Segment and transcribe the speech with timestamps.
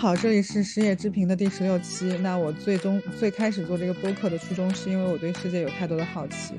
[0.00, 2.16] 好，这里是时野之平的第十六期。
[2.22, 6.54] 那我最终最开始做这个播客的初衷，是因为我对世界有太多的好奇，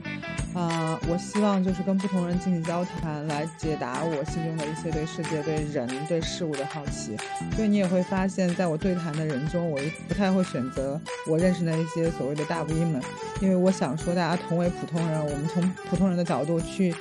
[0.54, 7.18] 啊、我希望就是跟不同人进行交谈，来解答我心中的一些对世界、对人、对事物的好奇。
[7.56, 13.02] 所以你也会发现，在我对谈的人中，我不太会选择我认识的一些所谓的大 V 们，
[13.42, 16.94] 因为我想说，大家同为普通人，我们从普通人的角度去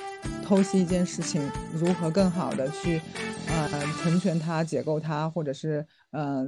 [0.51, 1.41] 剖析一件事情，
[1.73, 3.01] 如何更好的去。
[3.47, 3.69] 呃，
[4.01, 6.45] 成全它、解构它，或者是呃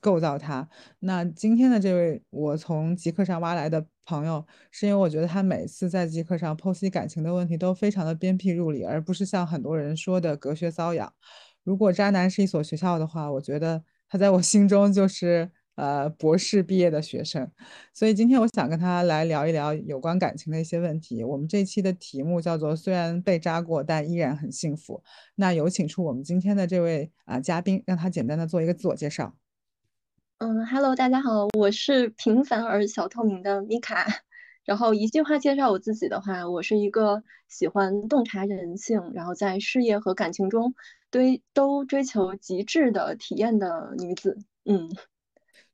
[0.00, 0.66] 构造它。
[1.00, 11.12] 那今天的这位我从极客上挖来的朋友，是因为我觉得他每次在极客上剖析感情的问题都非常的鞭辟入里，而不是像很多人说的隔靴搔痒。
[11.64, 15.50] 如果渣男是一所学校的话，我觉得他在我心中就是。
[15.74, 17.50] 呃，博士毕业的学生，
[17.94, 21.24] 所以今天我想跟他来聊一聊有关感情的一些问题。
[21.24, 25.02] 我们这期的题目叫做“虽然被扎过，但依然很幸福”。
[25.36, 29.34] 那有请出我们今天的这位啊嘉宾，让他简单的做一个自我介绍。
[30.38, 34.06] 嗯，Hello，大家好，我是平凡而小透明的米卡。
[34.66, 40.74] 然后一句话介绍我自己的话，我是一个喜欢洞察人性，然后在事业和感情中
[41.10, 44.36] 堆都追求极致的体验的女子。
[44.66, 44.90] 嗯。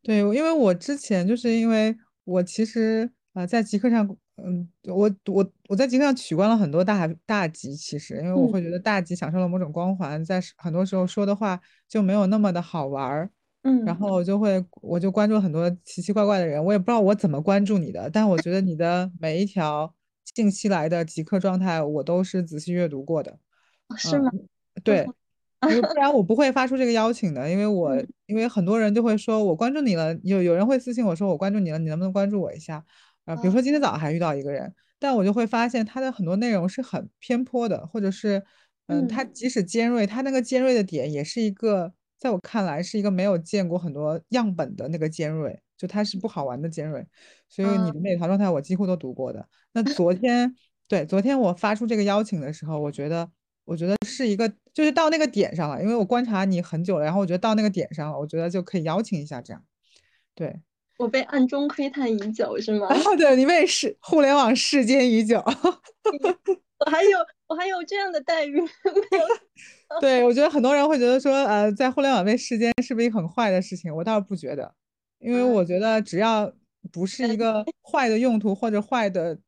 [0.08, 13.30] 对，因为我之前就是因为我其实啊，在极客上，嗯，我我我在极客上取关了很多大大吉，其实因为我会觉得大吉享受了某种光环，在很多时候说的话就没有那么的好玩儿，
[13.64, 23.38] 嗯，然后我就会我就关注很多奇奇怪怪的人，我也不知道我怎么关注你的，但我觉得你的每一条近期来的极客状态，我都是仔细阅读过的，
[23.98, 24.30] 是吗？
[24.82, 25.06] 对。
[25.60, 32.84] 不然我不会发出这个邀请的，因为 我因为很多人就会说我关注你了，有有人会私信我说我关注你了，你能不能关注我一下？
[33.24, 38.42] 啊，比如说今天早上还遇到一个人，但我就会发现他的很多内容是很偏颇的，或者是
[38.86, 47.04] 嗯，他即使尖锐，他那个尖锐的点也是一个在我看来是一个没有见过很多样本的那个尖锐，就他是不好玩的尖锐。
[47.48, 49.46] 所以你的那条状态我几乎都读过的。
[49.72, 50.54] 那昨天
[50.86, 53.28] 对昨天我发出这个邀请的时候，我觉得。
[53.68, 59.62] 我觉得是一个，就是到那个点上了，因为我观察你很久了，然后我觉得到那个点上了，我觉得就可以邀请一下这样。
[60.34, 60.58] 对，
[60.96, 62.86] 我被暗中窥探已久是吗？
[63.04, 65.36] 哦，对你被世互联网世间已久。
[66.78, 68.68] 我还有我还有这样的待遇没
[69.18, 70.00] 有？
[70.00, 73.94] 对，我觉得很多人会觉得说，呃，在互联网被世间是不是一个很坏的事情？
[73.94, 74.74] 我倒是不觉得，
[75.18, 76.50] 因为我觉得只要
[76.90, 79.38] 不是一个坏的用途或者坏的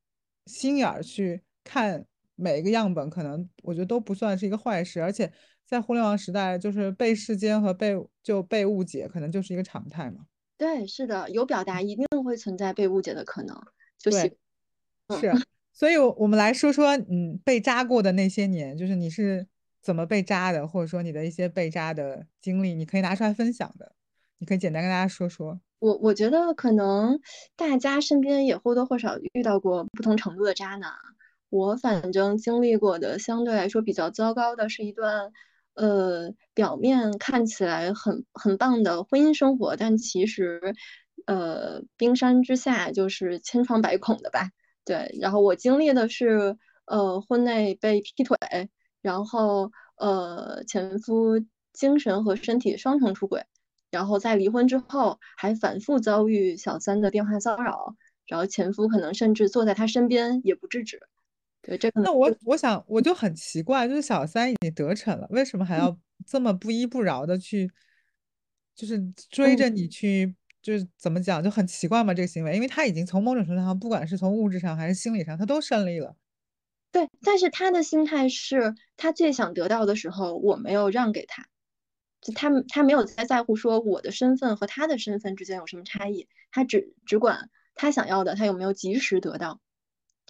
[0.45, 2.05] 心眼儿去看。
[2.41, 5.31] 每一个样本可能我觉得都不算是一个坏事，而且
[5.67, 10.27] 在互联网时代，就是被世间和被就被误解，可能就是一个常态嘛。
[10.57, 13.57] 对，是的，有表达一定会存在被误解的可能。
[13.99, 14.37] 就是，
[15.21, 15.33] 是，
[15.73, 19.47] 所以我们来说说，嗯，被扎过的那些年，就是你是
[19.81, 23.93] 怎么被扎的，或者说你的一些被扎的经历，你可以拿出来分享的，
[24.39, 25.61] 你可以简单跟大家说说。
[25.79, 27.19] 我我觉得可能
[27.57, 30.93] 大家身边也或多或少遇到过不同程度的渣男。
[31.51, 35.33] 我反正经历过的相对来说比较糟糕的是一段，
[35.75, 40.61] 呃，表面看起来很很棒的婚姻生活，但其实，
[41.27, 44.51] 呃，冰山之下就是千疮百孔的吧。
[44.85, 46.57] 对，然后我经历的是，
[46.87, 48.37] 呃，婚内被劈腿，
[49.03, 53.45] 然后呃，前夫精神和身体双重出轨，
[53.91, 57.97] 然后在离婚之后还反复遭遇小三的电话骚扰，
[58.27, 61.01] 然后前夫可能甚至坐在他身边也不制止。
[61.63, 65.95] 对，这个那我我想我就很奇怪，就是小三已经得逞了，为什么还要
[66.27, 67.71] 这么不依不饶的去，
[68.75, 68.99] 就是
[69.29, 76.17] 追着你去，就是怎么讲就很奇怪嘛这个行为，因为他已经从某种程度上，不管是从物质上还是心理上，他都胜利了。
[76.93, 81.47] 对，但是他的心态是他最想得到的时候，我没有让给他，
[82.23, 89.61] 就他他没有在在乎说我的身份和他的身份之间有什么差异，他只只管他想要的，他有没有及时得到。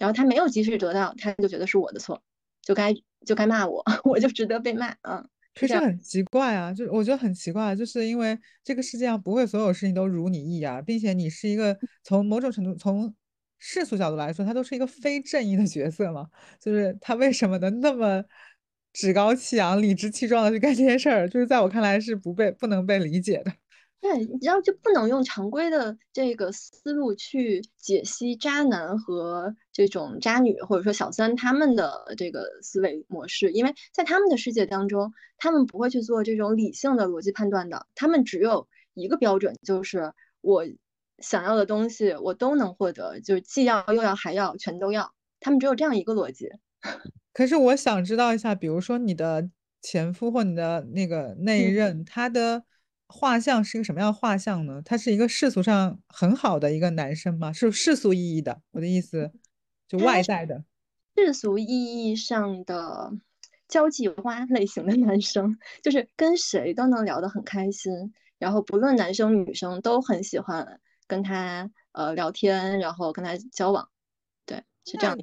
[0.01, 2.19] 然后他没有及时得到，他就觉得是我的错，
[2.63, 2.91] 就该
[3.23, 4.89] 就该骂我， 我就值得被骂。
[5.03, 5.23] 嗯，
[5.53, 13.13] 可是很奇怪啊，就我觉得很奇怪，就是因为这个世界上不会所有事情都如你意啊，并且你是一个从某种程度从
[13.59, 16.27] 世俗角度来说，他都是一个非正义的角色嘛，
[16.59, 18.23] 就是他为什么能那么
[18.93, 23.53] 趾高气扬、理直气壮的去干这些事儿，就是在我看来是不被不能被理解的。
[24.01, 24.09] 对，
[24.41, 40.11] 然后就不能用常规的这个思路去解析渣男和这种渣女或者说小三他们的这个思维模式，因为在他们的世界当中，他们不会去做这种理性的逻辑判断的，他们只有一个标准，就是
[40.41, 40.65] 我
[41.19, 46.49] 想要的东西我都能获得，就是既要又要还要全都要，他们只有这样一个逻辑。
[47.33, 49.47] 可是我想知道一下，比如说你的
[49.79, 52.63] 前夫或你的那个那一任，他的。
[53.11, 54.81] 画像是一个什么样的画像呢？
[54.83, 57.51] 他是一个世俗上很好的一个男生吗？
[57.51, 59.31] 是世俗意义的，我的意思，
[59.87, 60.63] 就外在的。
[61.15, 63.11] 世俗意义上的
[63.67, 73.89] 交际花类型的男生，就是跟谁都能聊得很开心，然后不论男生女生都很喜欢跟他呃聊天，然后跟他交往，
[74.45, 75.17] 对，是这样。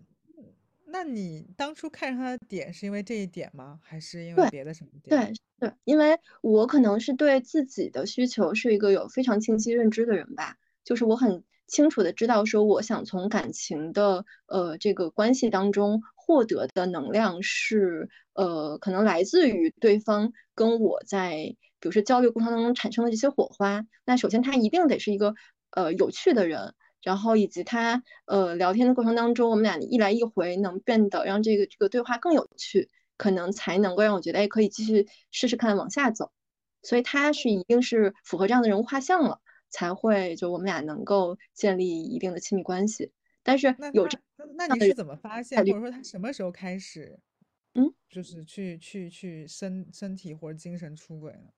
[0.90, 3.78] 那你当初看上他的点是因为这一点吗？
[3.82, 5.32] 还是因为别的什么点？
[5.58, 11.44] 对对，因为我可能是对自己的需求是一个有非常清晰认知的人吧，就是我很。
[11.70, 23.84] 清楚的知道说，我想从感情的呃这个关系当中获得的能量是呃可能来自于对方跟我在比如说交流过程当中产生的这些火花。
[24.06, 25.34] 那首先他一定得是一个
[25.72, 26.72] 呃有趣的人，
[27.02, 36.32] 然后以及他呃聊天的过程当中，我们俩一来一回能变得让这个这个对话更有趣，可能才能够让我觉得哎可以继续试试看往下走。
[36.82, 39.40] 所以他是一定是符合这样的人物画像了。
[39.70, 43.12] 才会就我们俩能够建立一定的亲密关系，
[43.42, 44.18] 但是有这
[44.56, 47.20] 那你是怎么发现，或者说他什么时候开始，
[47.74, 51.50] 嗯，就是去去去身身体或者精神出轨呢？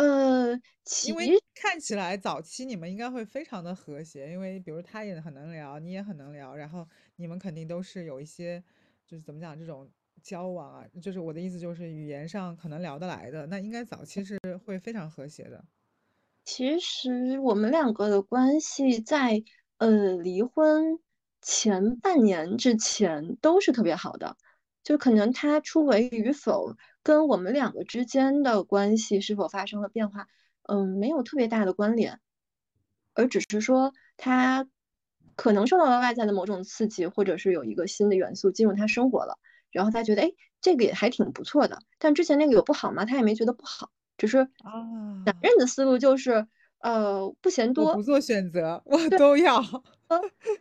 [0.00, 0.58] 呃，
[1.06, 8.62] 因为看起来早期你们应该会非常的和谐，因为比如他也很能聊，你也很能聊，然后你们肯定都是有一些
[9.06, 9.90] 就是怎么讲这种
[10.22, 15.62] 交往啊，就是我的意思就是语言上可能聊得来的，那应该早期是会非常和谐的。
[16.44, 19.42] 其实我们两个的关系在
[19.76, 20.98] 呃离婚
[21.42, 24.36] 前半年之前都是特别好的，
[24.82, 30.28] 就可能他出轨与否跟我们两个之间的关系是否发生了变化，
[30.62, 32.20] 嗯，没有特别大的关联，
[33.14, 34.66] 而只是说他
[35.36, 39.38] 可能受到了外在的某种刺激，或者是有一个新的元素进入他生活了，
[39.70, 43.04] 然后他觉得哎这个也还挺不错的，但之前那个有不好吗？
[43.04, 43.90] 他也没觉得不好。
[44.18, 46.46] 只是啊，男人的思路就是，
[46.80, 49.62] 呃，不嫌多，不做选择，我都要。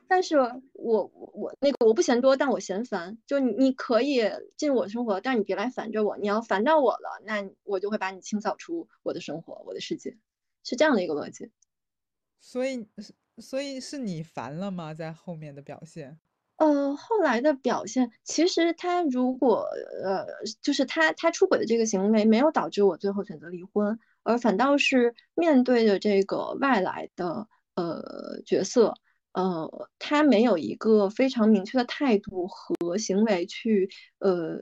[0.08, 0.38] 但是
[0.74, 3.18] 我我那个我不嫌多，但我嫌烦。
[3.26, 4.22] 就你你可以
[4.58, 6.18] 进入我的生活，但你别来烦着我。
[6.18, 10.18] 你要烦到我了，那我就会把你清扫出我的生活，我的世界，
[10.64, 11.50] 是这样的一个逻辑。
[12.42, 12.88] 所以，
[13.38, 14.94] 所以是你烦了吗？
[14.94, 16.20] 在后面的表现？
[16.58, 19.66] 呃，后来的表现，其实他如果
[20.04, 20.28] 呃，
[20.62, 28.94] 就是他他出轨的这个行为没有导致我最后选择离婚，而反倒是面对着这个外来的呃角色，
[29.34, 33.90] 呃，他没有一个非常明确的态度和行为去
[34.20, 34.58] 呃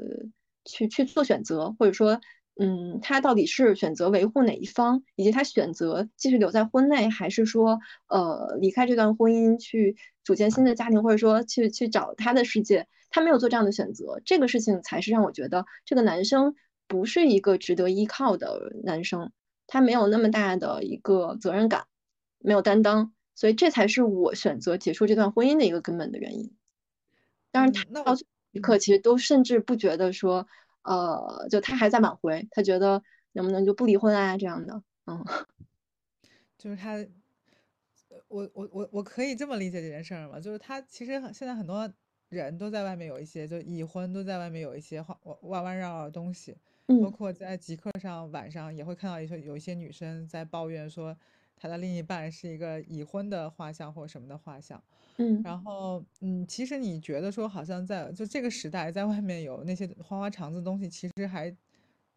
[0.66, 2.20] 去去做选择，或者说。
[2.60, 7.78] 嗯，他到底是选择维护哪一方，以及他选择继续留在婚内，还是说，
[8.08, 12.88] 呃，离开这段婚姻去组建新的家庭，或者说去去找他的世界？
[13.12, 16.56] 他没有做这样的选择，这个事情才是让我觉得这个男生
[16.88, 19.32] 不是一个值得依靠的男生，
[19.68, 21.86] 他没有那么大的一个责任感，
[22.40, 26.56] 没有担当，所以这才是我选择结束这段婚姻的一个根本的原因。
[27.52, 28.16] 但是，他到
[28.52, 30.48] 一刻其实都甚至不觉得说。
[30.84, 33.04] 呃，就他还在挽回，他觉得
[33.34, 34.38] 能不能就不离婚啊？
[34.38, 35.22] 这样的，嗯，
[36.58, 36.96] 就是他，
[38.30, 40.40] 我我我我可以这么理解这件事儿吗？
[40.40, 41.92] 就是他其实现在很多
[42.30, 46.56] 人都在外面有一些，就已婚都在外面有一些弯弯弯绕绕的东西，
[47.00, 51.18] 包括在极客上晚上也会看到一些有一些女生在抱怨说，
[51.56, 54.84] 她的另一半是一个已婚的画像或什么的画像。
[55.18, 61.56] 嗯，然后，嗯，其实你觉得说，好像在就这个时代，在外面有那些花花肠子的东西，其实还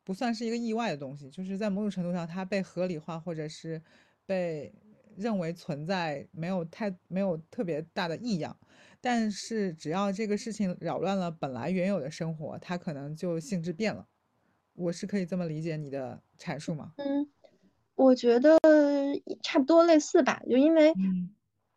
[0.05, 3.81] 不算是一个意外的东西，就是在某种程度上，它被合理化，或者是
[4.27, 4.75] 被
[5.17, 8.59] 认为存在，没有太没有特别大的异样。
[9.01, 14.07] 但是，只要这个事情扰乱了本来原有的生活，它可能就性质变了。
[14.75, 16.93] 我是可以这么理解你的阐述吗？
[16.97, 17.31] 嗯，
[17.95, 18.59] 我觉得
[19.43, 20.93] 差不多类似吧，就因为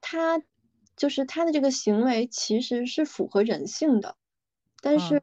[0.02, 0.42] 他。
[0.96, 4.16] 就是他的这个行为其实是符合人性的，
[4.80, 5.20] 但是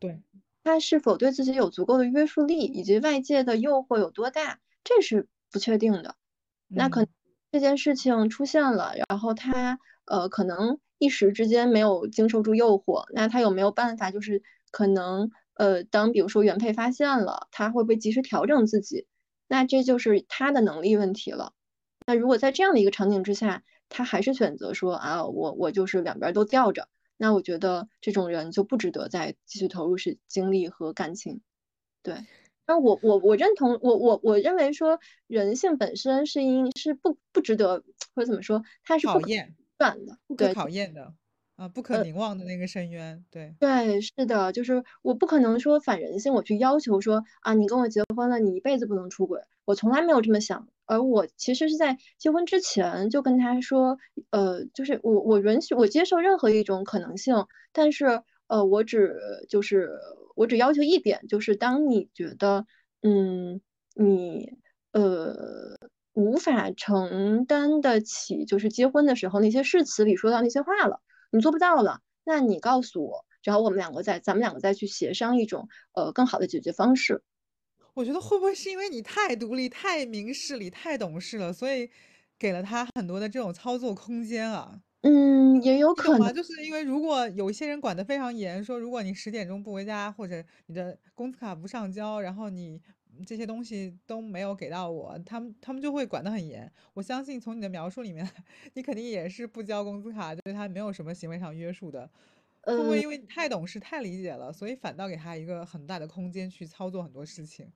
[0.64, 6.16] 他是否对自己有足够的约束力，以及外界的诱惑有多大，这是不确定的。
[6.66, 7.08] 那可能
[7.52, 14.10] 这件事情出现了，然后他呃可能一时之间没有经受住诱惑，那他有没有办法？
[14.10, 19.06] 就是可能呃当比如说原配发现了，他会不会及时调整自己？
[19.48, 21.52] 那这就是他的能力问题了。
[22.06, 31.40] 那如果在这样的一个场景之下，他还是选择说啊，我我就是两边都吊着，那我觉得这种人就不值得再继续投入是精力和感情。
[32.02, 32.24] 对，
[32.66, 37.82] 那我我我认同，我我我认为说人性本身是因是不不值得
[38.14, 41.12] 或者怎么说，它是考验断的，不可考验的
[41.60, 43.22] 啊，不可凝望的那个深渊。
[43.30, 50.66] 对对，是的，就是我不可能说反人性，我去要求说啊，你跟我结婚了，你一辈子不能出轨，我从来没有这么想。
[50.86, 53.98] 而我其实是在结婚之前就跟他说，
[54.30, 59.14] 呃，就是我我允许我接受任何一种可能性，但是呃，我只
[59.50, 59.90] 就是
[60.34, 62.64] 我只要求一点，就是当你觉得
[63.02, 63.60] 嗯
[63.94, 64.56] 你
[64.92, 65.76] 呃
[66.14, 77.22] 无法承担得起，就是结婚的时候那些誓词里说到那些话了，你做不到了，那你告诉我，然后我们两个再咱们两个再去协商一种呃更好的解决方式。
[77.94, 81.90] 我觉得会不会是因为你太独立、太明事理、太懂事了，所以
[82.38, 84.80] 给了他很多的这种操作空间啊？
[85.02, 85.94] 嗯，也有？
[85.94, 86.32] 可能。
[86.32, 92.80] 就是因为如果有一些人管得非常严，说如果你十点钟不回家，或者你的工资卡不上交，然后你
[93.26, 96.70] 这些东西都没有给到我，他们他们就会管得很严。
[96.94, 98.28] 我相信从你的描述里面，
[98.74, 102.10] 你肯定也是不交工资卡，对他没有什么行为上约束的。
[102.62, 107.72] 会不会呃因为你太懂事、太理解了，所以反倒给他一个很大的空间去操作很多事情？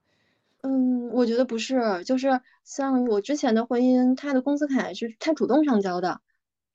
[0.62, 6.20] 嗯，我觉得不是，就是像我之前的婚姻，他的工资卡是他主动上交的，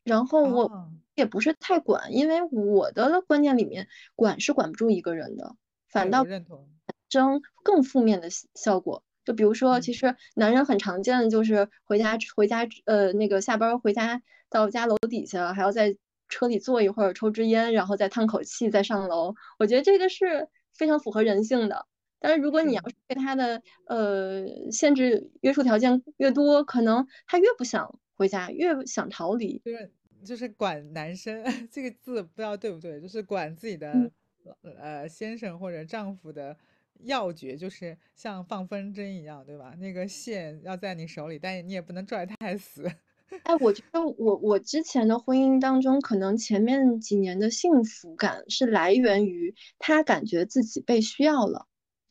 [0.04, 5.56] 然后我啊，也不是太管，因为我的观念里面，管是管不住一个人的，
[5.88, 6.68] 反倒认同。
[7.10, 9.04] 生更负面的效效果。
[9.26, 15.96] 就比如说，其嗯，实男人很常见的就是回家回家呃那个下班儿回家到家楼底下还要在
[16.30, 21.86] 车里坐一会儿抽支烟，然后再叹口气再上楼，我觉得这个是非常符合人性的。
[22.20, 29.62] 但是如果你要是对他的呃限制约束条件越多，可能他越不想回家，越想逃离。
[29.64, 29.92] 就是
[30.26, 34.12] 就是管男生 这个字不知道对不对，就是管自己嗯，
[34.44, 36.58] 的呃先生或者丈夫的
[37.00, 39.74] 要诀，就是像放风筝一样，对吧？
[39.80, 42.90] 那个线要在你手里，但你也不能拽太死。
[43.44, 51.68] 哎，我觉得我我之前的婚姻当中，可能前面几年的幸福感是来源于他感觉自己被需要了，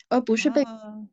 [0.09, 1.09] 而不是被，啊，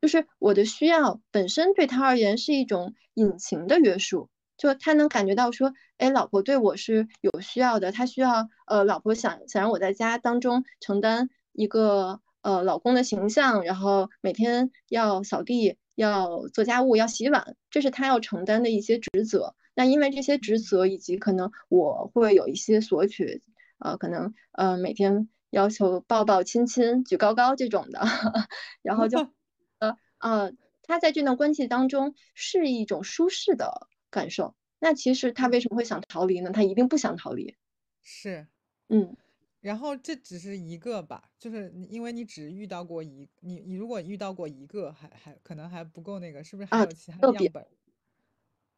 [0.00, 15.78] 就是我的需要本身对他而言是一种隐形的约束，就他能感觉到说，哎，老婆对我是有需要的，他需要呃，老婆想想让我在家当中承担一个呃老公的形象，然后每天要扫地。
[15.94, 19.54] 要做家务，要洗碗，这是他要承担的一些职责。
[19.74, 23.42] 那因为这些职责，以及可能我会有一些索取，
[23.78, 28.00] 呃，可能呃每天要求抱抱亲亲、举高高这种的，
[28.80, 29.18] 然后就
[29.80, 34.54] 呃呃，他在这段关系当中是一种舒适的感受。
[34.80, 36.52] 那其实他为什么会想逃离呢？
[36.52, 37.54] 他一定不想逃离。
[38.02, 38.46] 是。
[38.88, 39.14] 嗯
[39.62, 47.32] 然后这只是一个吧，就是你因为你只遇到过一，你你如果遇到过一个，还还可能还不够那个，是不是还啊，有其他的。
[47.32, 47.64] 样本？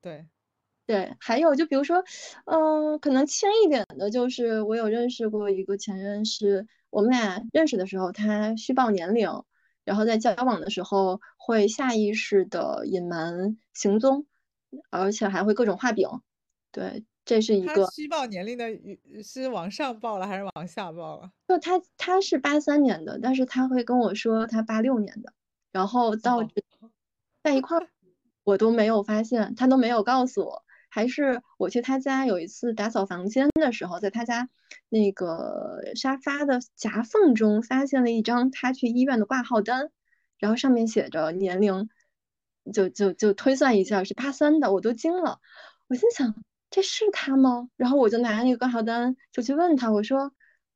[0.03, 0.27] 对，
[0.87, 2.05] 对，还有就比如说，
[2.45, 9.31] 嗯、可能轻一点的，就是我有认识过一个前任，是我们俩认识的时候，他虚报年龄，
[9.85, 14.27] 然后在交往的时候会下意识的隐瞒行踪，
[14.91, 16.07] 而且还会各种画饼。
[16.71, 18.69] 对，这是一个，虚报年龄的
[19.23, 21.31] 是往上报了还是往下报了？
[21.49, 25.33] 就他他是八三年的，但是他会跟我说他八六年的，
[25.73, 26.51] 然后到哦，
[27.43, 27.89] 在一块儿，
[28.45, 30.63] 我都没有发现，他都没有告诉我。
[30.91, 34.49] 还是我去他家有一次打扫房间的时候，在他家
[34.89, 39.91] 那个沙发的夹缝中发现了一张他去医院的挂号单，
[40.39, 41.89] 然后上面写着年龄，
[42.73, 45.41] 就就就推算一下是八三的，我都惊了。
[45.89, 46.33] 我心想
[46.75, 47.69] 这是他吗？
[47.77, 50.33] 然后我就拿那个挂号单就去问他，我说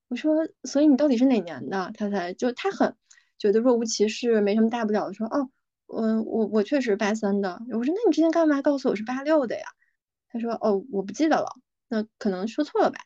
[0.06, 1.90] 我说所以你到底是哪年的？
[1.94, 2.94] 他才就他很
[3.36, 5.50] 觉得若无其事，没什么大不了的，说哦。
[5.90, 9.64] 我我我确实八三的，我说那你之前干嘛告诉我是八六的呀？
[10.28, 11.48] 他说哦我不记得了，
[11.88, 13.00] 那可能说错了吧。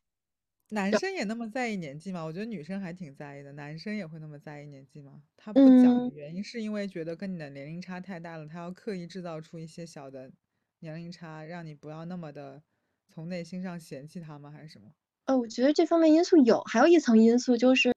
[0.70, 2.24] 男生也那么在意年纪吗？
[2.24, 5.22] 我觉得女生还挺在意的，男生也会那么在意年纪吗？
[5.36, 10.32] 他不讲的嗯，原因是因为觉得跟你的年龄差太大了，他要刻意制造出一些小的
[10.80, 12.60] 年龄差，让你不要那么的
[13.12, 14.50] 从内心上嫌弃他吗？
[14.50, 14.86] 还是什么？
[15.26, 17.92] 呃，我觉得这方面因素有，还有一层因素就是，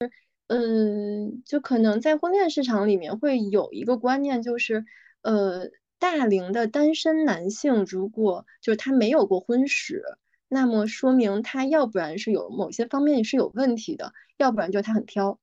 [0.47, 4.85] 嗯，就可能在婚恋市场里面会有一个观念，就是，
[5.21, 10.03] 呃，大龄的单身男性如果就是他没有过婚史，
[10.49, 15.39] 那么说明他要不然是有某些方面是有问题的，要不然就是他很挑，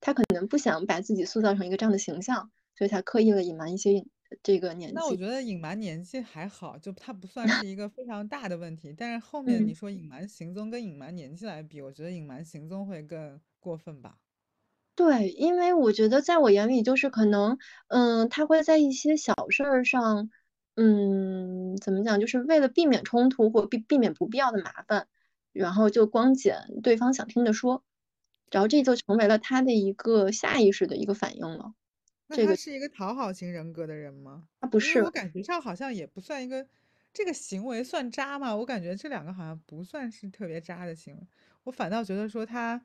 [0.00, 4.04] 他可能不想把自己塑造成一个这样的形象，所以他刻意的隐瞒一些
[4.42, 4.94] 这个年纪。
[4.94, 8.94] 那我觉得隐瞒年纪还好，就它不算是一个非常大的问题。
[8.96, 9.66] 但是后面嗯。
[9.66, 14.18] 你说隐瞒行踪跟隐瞒年纪来比，我觉得隐瞒行踪会更过分吧。
[14.96, 17.56] 对，因为我觉得在我眼里，就是可能，
[17.88, 20.28] 嗯，他会在一些小事儿上，
[20.76, 25.08] 嗯，怎么讲，就是为了避免冲突或避避免不必要的麻烦，
[25.52, 27.82] 然后就光捡对方想听的说，
[28.50, 31.72] 然后这就成为了他的一个下意识的一个反应了。
[32.30, 34.44] 那这个他是一个讨好型人格的人吗？
[34.60, 36.64] 他不是因为我感觉上好像也不算一个，
[37.12, 38.54] 这个行为算渣吗？
[38.54, 41.20] 我感觉这两个好像不算是特别渣的行为，
[41.64, 42.80] 我反倒觉得说他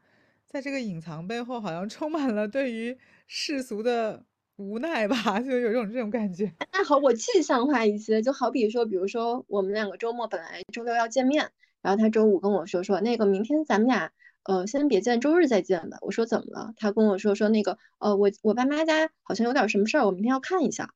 [0.48, 2.98] 在这个隐藏背后好像充满了对于
[3.28, 4.26] 世俗的
[4.56, 6.52] 无奈吧，就有种这种感觉。
[6.74, 11.52] 那好，我具象化一些，就好比说，比如说我们两个周末本来周六要见面，
[11.84, 14.12] 然后他周五跟我说说那个明天咱们俩
[14.46, 15.98] 呃先别见，周日再见吧。
[16.02, 16.74] 我说怎么了？
[16.78, 20.92] 他跟我说说那个呃我我爸妈家好像有点什么事儿，我明天要看一下。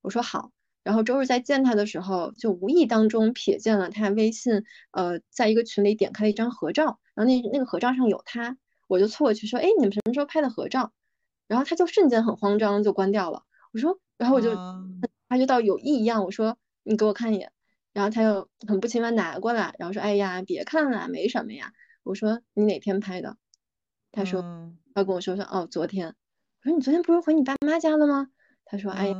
[0.00, 0.50] 我说好，
[0.82, 8.56] 然后周日再见他的时候，就无意当中瞥见了他微信呃在一个群里点开了一张合照，然后那那个合照上有他，
[8.88, 10.92] 我就凑过去说哎你们什么时候拍的合照？
[11.46, 13.42] 然后他就瞬间很慌张就关掉了。
[13.72, 14.82] 我说，然后我就啊
[15.28, 17.52] 他就到有异样，我说你给我看一眼，
[17.92, 21.72] 然后他又很不情愿拿过来，然后说哎呀别看了，没什么呀。
[22.04, 23.36] 我说你哪天拍的？
[24.12, 26.14] 他说嗯他跟我说说哦昨天。
[26.62, 28.28] 我说你昨天不是回你爸妈家了吗？
[28.64, 29.12] 他说哎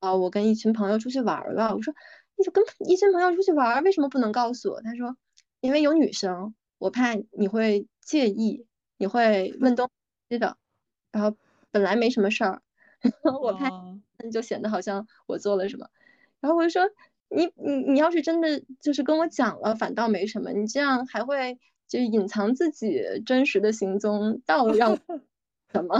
[0.00, 1.74] 哦我跟一群朋友出去玩儿了。
[1.74, 1.92] 我说
[2.36, 4.80] 你就跟一群朋友出去玩儿，为什么不能告诉我？
[4.82, 5.16] 他说
[5.60, 8.66] 因为有女生，我怕你会介意，
[8.98, 9.90] 你会问东
[10.28, 10.56] 西的。
[11.10, 11.36] 然后
[11.70, 12.62] 本来没什么事儿，
[13.42, 13.98] 我怕哦
[14.30, 15.88] 就显得好像我做了什么。
[16.40, 16.82] 然后我就说
[17.28, 24.98] 你你你要是真的就是跟我讲了，反倒没什么，你这样还会就隐藏自己真实的行踪，到让我
[25.72, 25.98] 什么？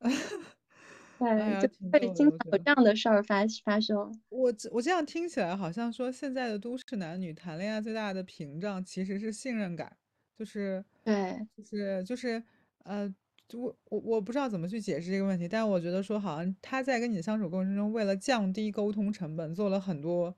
[1.18, 2.58] 对，就会经常有。
[2.58, 4.20] 这样的事儿发发生。
[4.28, 9.96] 我这我这样听起来好像说，现在的都市男女谈恋爱最大的屏障其实是信任感，
[10.38, 12.40] 就是对，就是就是
[12.84, 13.12] 呃，
[13.48, 20.36] 就我我我不知道怎么去解释这个问题，但我觉得说好像他在跟你相处过程中，为了降低沟通成本，做了很多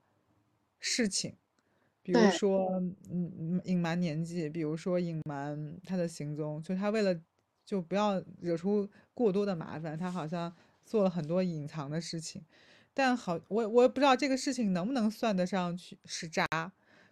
[0.78, 1.36] 事情，
[2.02, 2.70] 比如对，说
[3.10, 7.14] 嗯嗯隐瞒年纪，比如说隐瞒他的行踪，就他为了
[7.64, 10.52] 就不要惹出过多的麻烦，他好像
[10.84, 12.42] 做了很多隐藏的事情。
[12.92, 16.46] 但好，我我也不知道这个事情能不能算得上去是渣，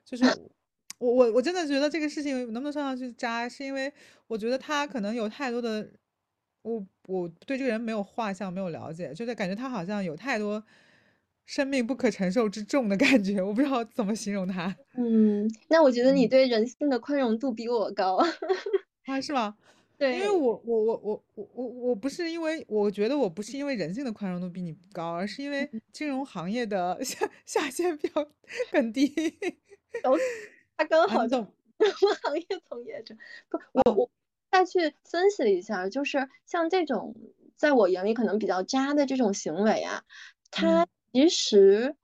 [0.04, 0.24] 就是
[0.98, 3.92] 我我我真的觉得这个事情能不能算上去渣，是因为
[4.26, 5.88] 我觉得他可能有太多的，
[6.62, 10.62] 我我对这个人没有画像，没有了解，就是感觉他好像有太多
[11.48, 14.76] 生命不可承受之重的感觉，我不知道怎么形容它。
[14.98, 18.18] 嗯，那我觉得你嗯，对人性的宽容度比我高。
[19.06, 19.56] 啊，是吗？
[19.98, 28.28] 因为对，我我我我我我我不是因为我觉得我不是因为人性的宽容度比你高，而是因为金融行业的下下限比较
[28.70, 29.10] 更低。
[30.04, 30.18] 有
[30.76, 33.16] 他刚啊，好我们行业从业者。
[33.48, 34.10] 不，我啊，我
[34.52, 37.16] 再去分析了一下，就是像这种
[37.56, 40.04] 在我眼里可能比较渣的这种行为啊，
[40.50, 41.96] 他嗯，其实，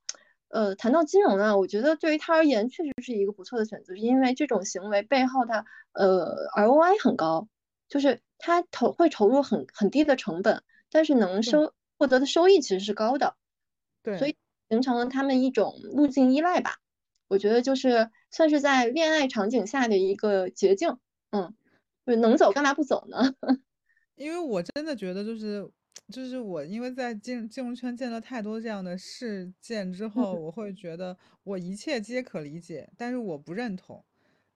[0.48, 7.46] 呃，谈到金融呢，我觉得对于他而言确实是一个不错的选择，是因为这种行为背后它呃 ROI 很高，
[7.88, 13.37] 就是它投会投入很很低的成本，但是能收获得的收益其实是高的，
[14.03, 14.37] 对所，以
[14.68, 16.79] 形成了他们一种路径依赖吧。
[17.29, 20.98] 我觉得就是算是在恋爱场景下的一个捷径，
[21.31, 21.55] 嗯，
[22.05, 23.33] 就是能走干嘛不走呢？
[24.16, 25.70] 因为我真的觉得就是
[26.12, 34.04] 就是我因为在金金融圈见了太多这样的事件之嗯后，我会觉得我一切皆可理解，但是我不认同。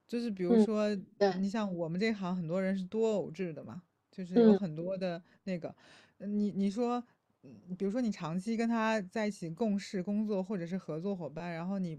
[0.07, 5.75] 就是比如嗯，说，对，你像我们这行很多人是多偶制的嘛，就是有嗯很多的那个，
[6.19, 7.03] 呃你你说，
[7.43, 11.99] 嗯比如说你长期跟他在一起共事、工作或者是合作伙伴，然后你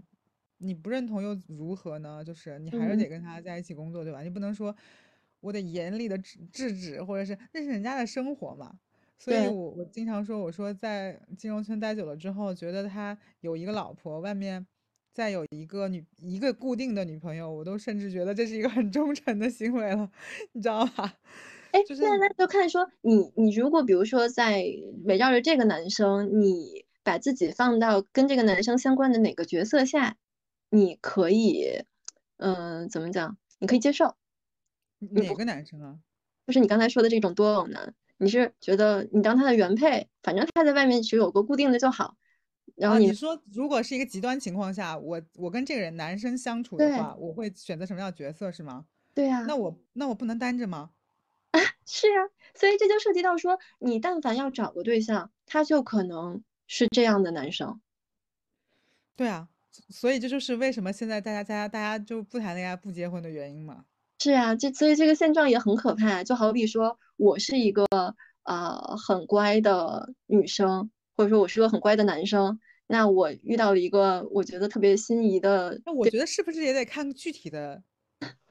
[0.58, 2.22] 你不认同又如何呢？
[2.24, 4.22] 就是你还是嗯，得跟他在一起工作，对吧？
[4.22, 4.74] 你不能说
[5.40, 8.78] 我得严厉的制制止，或者是那是人家的生活嘛。
[9.22, 14.66] 所以，我我经常说，我说在金融圈待久了之后，觉得他有一个老婆，外面
[15.12, 20.10] 再有一个女一个固定的女朋友，我都甚至觉得这是一个很忠诚的行为了，
[20.52, 21.14] 你知道吧？
[21.72, 24.64] 哎，就是那那就看说你你如果比如说在
[25.04, 30.16] 围绕着这个男生，你把自己放到跟这个男生相关的哪个角色下，
[30.70, 31.84] 你可以，
[32.38, 33.36] 嗯、怎么讲？
[33.58, 34.16] 你可以接受，
[34.98, 36.00] 哪个男生啊？
[36.46, 42.18] 就是你刚才说的这种多偶男，你是觉得你当他的原配，反正他在外面只有个固定的就好，
[42.76, 48.84] 然后啊，你你说如果是一个极端情况下，我我跟这个人男生相处的话，我会选择什么样的角色是吗？
[49.14, 50.90] 对呀、那我那我不能单着吗？
[51.52, 57.80] 啊 是啊，所以这就涉及到说，你但凡要找个对象，他就可能是这样的男生。
[59.16, 59.48] 对啊，
[59.88, 63.86] 所以这就是为什么现在大家大家大家就不谈恋爱不结婚的原因嘛。
[64.22, 66.22] 是啊，这所以这个现状也很可怕。
[66.22, 67.86] 就好比说我是一个
[68.42, 77.82] 呃很乖的女生，或者说我是个很乖的男生，那我遇到了一个我觉得特别心仪的，那我觉得是不是也得看具体的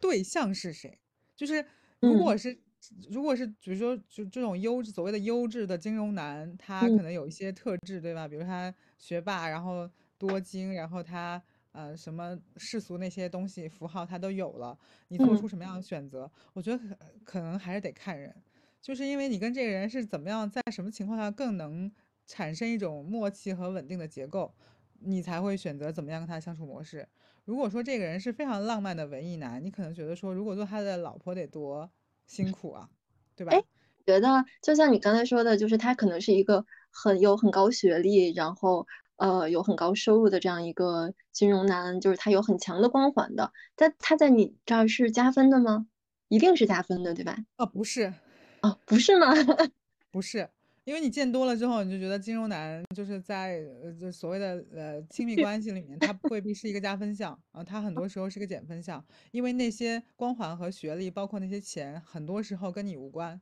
[0.01, 0.99] 对象是谁？
[1.35, 1.63] 就是
[1.99, 2.59] 如嗯果是
[3.07, 8.27] 如果是比如说就这种优质所谓的优质的金融男，他嗯可能有一些特质，对吧？
[8.27, 11.39] 比如他学霸，然后多金，然后他
[11.79, 16.29] 呃什么世俗那些东西符号他都有了，你做嗯，出什么样的选择？
[16.53, 18.35] 我觉得可可能还是得看人，
[18.81, 21.89] 就是因为你跟这个人是怎么样，在什么情况下更能
[22.25, 24.53] 产生一种默契和稳定的结构，
[24.99, 27.07] 你才会选择怎么样跟他相处模式。
[27.45, 31.89] 如果说这个人是非常浪漫的文艺男，你可能觉得说，如果做他的老婆得多
[32.27, 32.89] 辛苦啊，
[33.35, 33.67] 对哎，吧？
[34.05, 38.85] 觉得就像你刚才说的，就是他可能是一个很有很高学历，然后
[39.19, 45.87] 呃有很高收入的这样一个金融男，就是他有很强的光环的，但他在你这儿是加分的吗？
[46.29, 47.37] 一定是加分的，对吧？
[47.57, 48.13] 啊，不是，
[48.61, 49.27] 哦，不是吗？
[50.11, 50.49] 不是，
[50.85, 63.39] 因为你见多了之后，你就觉得金融男就是在呃，就所谓的呃亲密关系里面，他未必是一个加分项啊，他很多时候是个减分项，因为那些光环和学历，包括那些钱，很多时候跟你无关，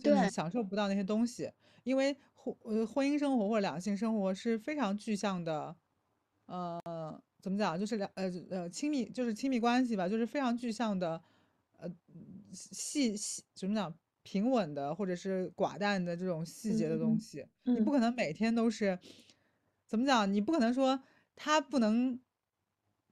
[0.00, 1.50] 就你对，享受不到那些东西，
[1.84, 5.74] 因为婚呃婚姻生活或者两性生活是非常具象的，
[6.46, 11.20] 呃，怎么讲，就是两呃呃亲密就是亲密关系吧，就是非常具象的，
[11.76, 11.90] 呃
[12.52, 18.98] 细细怎么讲平稳的或者是寡淡的这种细节的东嗯西，你不嗯可能每天都是
[19.86, 21.02] 怎么讲，你不可能说
[21.34, 22.18] 他不能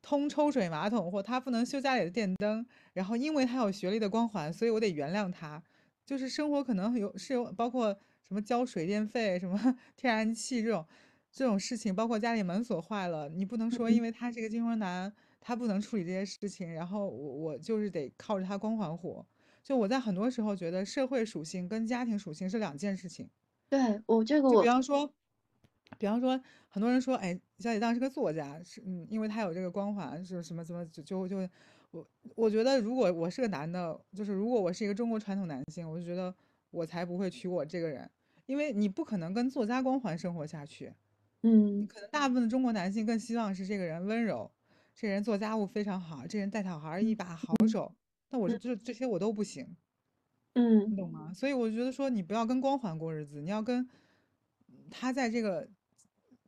[0.02, 5.62] 通抽水马桶或他不能修家里的电灯，然后因为他有学历的光环，所以我得原谅他。
[6.04, 9.58] 就是生活可能有是有包括什么交水电费、什么
[9.96, 10.86] 天然气这种
[11.30, 19.26] 这种事情，包括家里门锁坏了，你不能说因嗯，为他是个金融男，他不能处理这些事情，然后我我就是得靠着他光环活。
[19.62, 23.28] 就我在很多时候觉得社会属性跟家庭属性是两件事情。
[23.72, 25.12] 对我这个就比方说，
[25.98, 31.48] 比方说，很多人说，哎，小李当是个作家，是嗯，因为他有这个光环，是什么怎么就就就
[31.90, 36.34] 我我觉得，如果我是个男的，就是如果我是一个中国传统男性，我就觉得
[36.76, 38.10] 我才不会娶我这个人，
[38.46, 40.92] 因为你不可能跟作家光环生活下去。
[41.42, 44.50] 嗯可能大部分的中国男性更希望是这个人温柔，
[44.94, 47.94] 这人做家务非常好，这人带小孩一嗯把好嗯手。
[48.30, 49.76] 那我嗯这这些我都不行。
[50.54, 51.32] 嗯你懂吗？
[51.34, 53.88] 所以我觉得说，你不要跟光环过日子，你要跟
[54.90, 55.68] 他在这个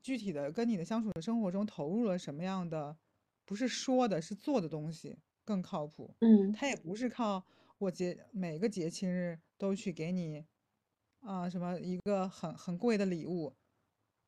[0.03, 2.97] 具体的跟你的相处的生活中投入了什么样的，
[3.45, 6.15] 不是说的，是做的东西更靠谱。
[6.21, 7.45] 嗯他也不是靠
[7.79, 10.45] 我节每个节庆日都去给你
[11.21, 13.53] 啊、什么一个很很贵的礼物，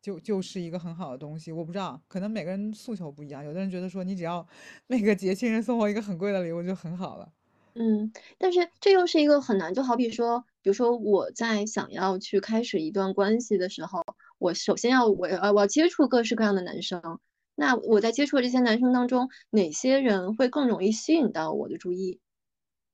[0.00, 1.50] 就就是一个很好的东西。
[1.52, 4.46] 我不知道，可能每个人诉求不一样，有的人觉得说你只要
[4.86, 7.32] 每个节庆日送我一个很贵的礼物就很好了。
[7.74, 14.02] 嗯，但是这又是一个很难，就好比说，比如说我在想要去开始一段关系的时候，
[14.38, 17.20] 我首先要我呃我要接触各式各样的男生，
[17.54, 22.20] 那我在接触这些男生当中，哪些人会更容易吸引到我的注意？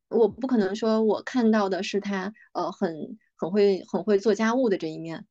[0.09, 5.27] 我不可能说我看到的是他呃很很会很会做家务的这一面，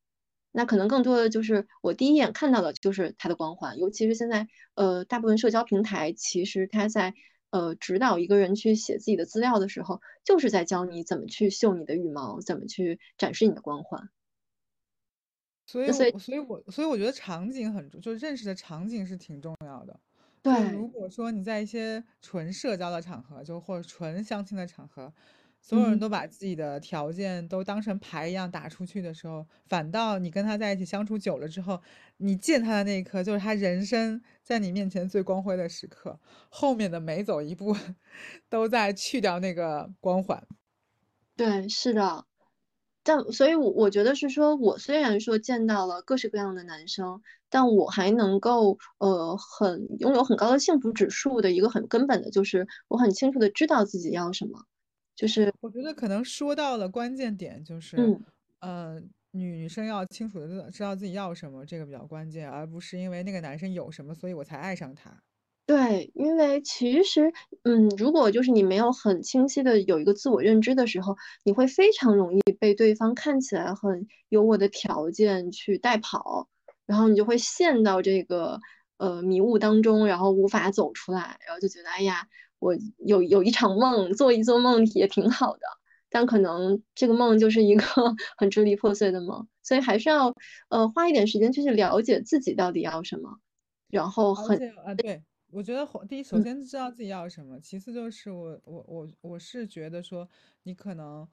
[0.52, 7.14] 那可能更多的就是我第一眼看到的就是他的光环，尤其是现在呃大部分社交平台其实他在
[7.52, 14.10] 呃指导一个人去写自己的资料的时候，就是在教你怎么去秀你的羽毛，怎么去展示你的光环。
[15.68, 20.00] 所以所以我，所以我，所以我觉得场景很重，就是认识的场景是挺重要的。
[20.46, 25.12] 就对，如果说你在一些纯社交的场合，就或者纯相亲的场合，
[25.60, 31.82] 所有人嗯，都把自己的条件都当成牌一样打出去的时候，反倒你跟他在一起相处久了之后，
[32.18, 37.76] 你见他的那一刻，就是他人生在你面前最光辉的时刻，后面的每走一步，
[38.48, 40.46] 都在去掉那个光环。
[41.36, 42.26] 对，是的。
[43.06, 54.66] 但所以我，我觉得是说，我虽然说见到了各式各样的男生，但我还能够呃很拥有很高的幸福指数的一个很根本的，就是我很清楚的知道自己要什么，
[55.16, 58.24] 就是我觉得可能说到了关键点，就是，嗯。
[58.62, 59.00] 呃，
[59.32, 65.22] 女女生要清楚的知道自己要什么，这个比较关键，而不是因为那个男生有什么，所以我才爱上他。
[65.66, 76.48] 对，因为其实，嗯，如果就是你没有很清晰的有一个自我认知的时候，你会非常容易被对方看起来很有我的条件去带跑，
[76.86, 78.60] 然后你就会陷到这个
[78.98, 82.28] 呃迷雾当中，然后无法走出来，然后就觉得哎呀，
[82.60, 85.62] 我有有一场梦，做一做梦也挺好的，
[86.12, 87.84] 但可能这个梦就是一个
[88.38, 90.32] 很支离破碎的梦，所以还是要
[90.70, 93.40] 呃花一点时间去去了解自己到底要什么，
[93.90, 95.24] 然后很且啊，对，
[95.56, 100.28] 我觉得第一，首嗯先知道自己要什么，其次就是我我我我是觉得说，
[100.64, 101.26] 你可能，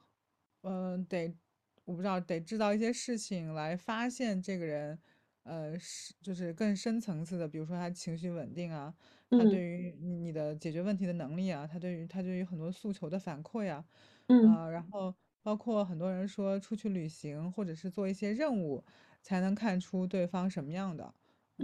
[0.61, 1.37] 嗯、得，
[1.85, 4.96] 我不知道，得制造一些事情来发现这个人，
[5.42, 8.94] 呃，是就是更深层次的，比如说他情绪稳定啊，
[9.35, 13.85] 他嗯对于你的解决问题的能力啊，他对于他对于很多诉求的反馈啊，
[14.28, 18.85] 嗯啊，然后包括很多人说出去旅行或者是做一些任务，
[19.20, 21.12] 才能看出对方什么样的。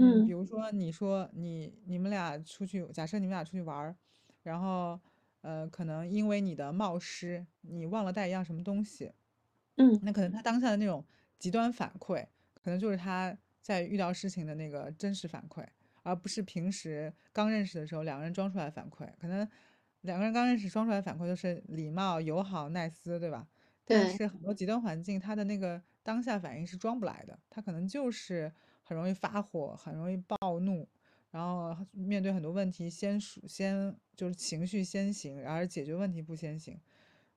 [0.00, 3.96] 嗯，比嗯如说你说你你们俩出去，假设你们俩出去玩儿，
[4.42, 5.00] 然后
[5.42, 9.12] 呃，可能因为你的冒失，你忘了带一样什么东西。
[9.76, 11.04] 嗯那可能他当下的那种
[11.38, 12.26] 极端反馈，
[12.62, 15.66] 可能就是他在遇到事情的那个真实反馈，
[16.02, 19.08] 而不是平时刚认识的时候两个人装出来的反馈。
[19.18, 19.48] 可能
[20.02, 23.48] 两个人刚认识装出来的反馈都是礼貌、友好、耐斯，对吧？
[23.84, 28.52] 但对，是很多极端环境，他的那个当下反应是装不来的，他可能就是
[28.88, 30.88] 很容易发火，很容易暴怒，
[31.30, 36.80] 然后面对很多问题先数先就是情绪先行，而解决问题不先行。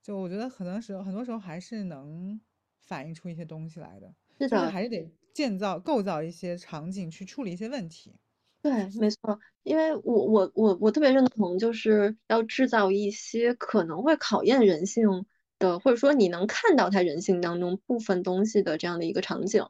[0.01, 2.39] 就我觉得可能时候，很多时候还是能
[2.79, 4.71] 反映出一些东西来的，就是是的。
[4.71, 8.15] 还是得建造、构造一些场景去处理一些问题。
[8.61, 15.25] 对，没错，因为我我我我特别认同，就是要制造一些可能会考验人性
[15.59, 19.65] 的，或者说你能看到他人性当中部分东西的这样的一个场景。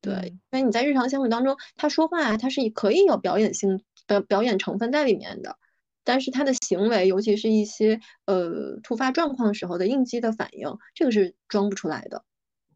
[0.00, 5.58] 对，嗯，因为你在日常相处当中，他说话他是可以有表演性的表演成分在里面的，
[6.04, 12.24] 但是他的行为，尤其是一些呃突发状况时候的应激的反应，这个是装不出来的。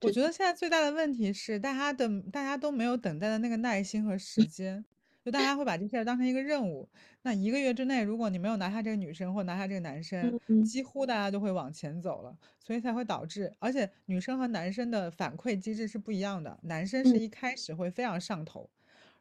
[0.00, 4.84] 我觉得现在最大的问题是，大家的大家都没有等待的那个耐心和时间，
[5.24, 6.88] 就大家会把这事儿当成一个任务。
[7.22, 18.68] 那一个月之内，如果你没有拿下这个女生或拿下这个男生，几乎大家就会往前走了，所以才会导致，而且女生和男生的反馈机制是不一样的，男生是嗯一开始会非常上头，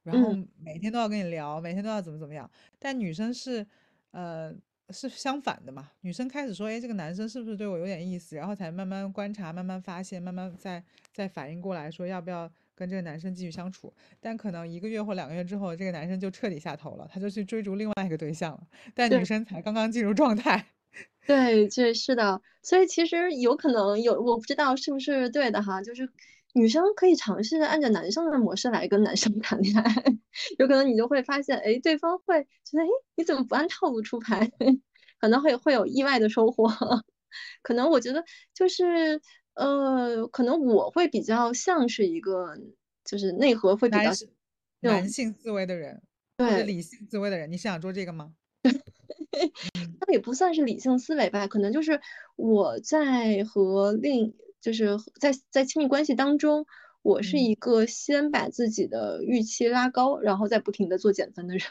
[0.04, 3.66] 然后嗯，每天都要跟你聊，每天都要怎么怎么样，但女生是，
[4.12, 4.54] 呃。
[4.94, 5.90] 是相反的嘛？
[6.02, 10.84] 女生开始说：“哎，这个男生是不是对我有点意思？”然后才慢慢观察，慢慢发现，慢慢再
[11.14, 13.94] 再反应过来，说要不要跟这个男生继续相处。
[14.20, 18.62] 但可能一个月或两个月之后，这个男生就彻底下头了，他就去追逐另外一个对象了。
[18.96, 19.24] 但女。
[19.24, 20.66] 生才刚刚进入状态。
[21.28, 26.10] 对，这是的，所以其实有可能有，我不知道是不是对的哈，就是
[26.54, 30.04] 女生可以尝试按照男生的模式来跟男生 谈恋爱，
[30.58, 34.52] 有可能你就会发现，哎，对方会觉得，哎，你怎么不按套路出牌？
[35.22, 36.68] 可能会会有意外的收获。
[37.62, 39.22] 可能我觉得就是，
[39.56, 42.58] 呃，可能我会比较像是一个，
[43.04, 44.12] 就是内核会比较
[44.82, 46.02] 男性思维的人，
[46.38, 46.64] 对。
[46.66, 48.34] 理性思维的人，你是想做这个吗？
[50.08, 52.00] 那也不算是理性思维吧，可能就是
[52.36, 56.66] 我在和另，就是在在亲密关系当中，
[57.04, 57.40] 我是嗯。
[57.40, 61.64] 一个先把自己的预期拉高，然后再不停的做减分的人。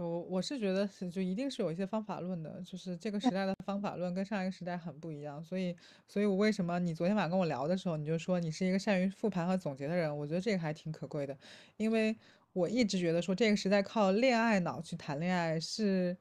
[0.00, 5.76] 对，我我是觉得是就一定是有一些方法论的，就是这个时代的方法论跟上一个时代很不一样，所以，
[6.08, 11.36] 所以我为什么你昨天晚上跟我聊的时候，你就说你是一个善于复盘和总结的人，我觉得这个还挺可贵的，
[11.76, 12.16] 因为
[12.54, 16.16] 我一直觉得说这个时代靠恋爱脑去谈恋爱是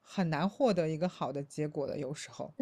[0.00, 2.54] 很难获得一个好的结果的，有时候。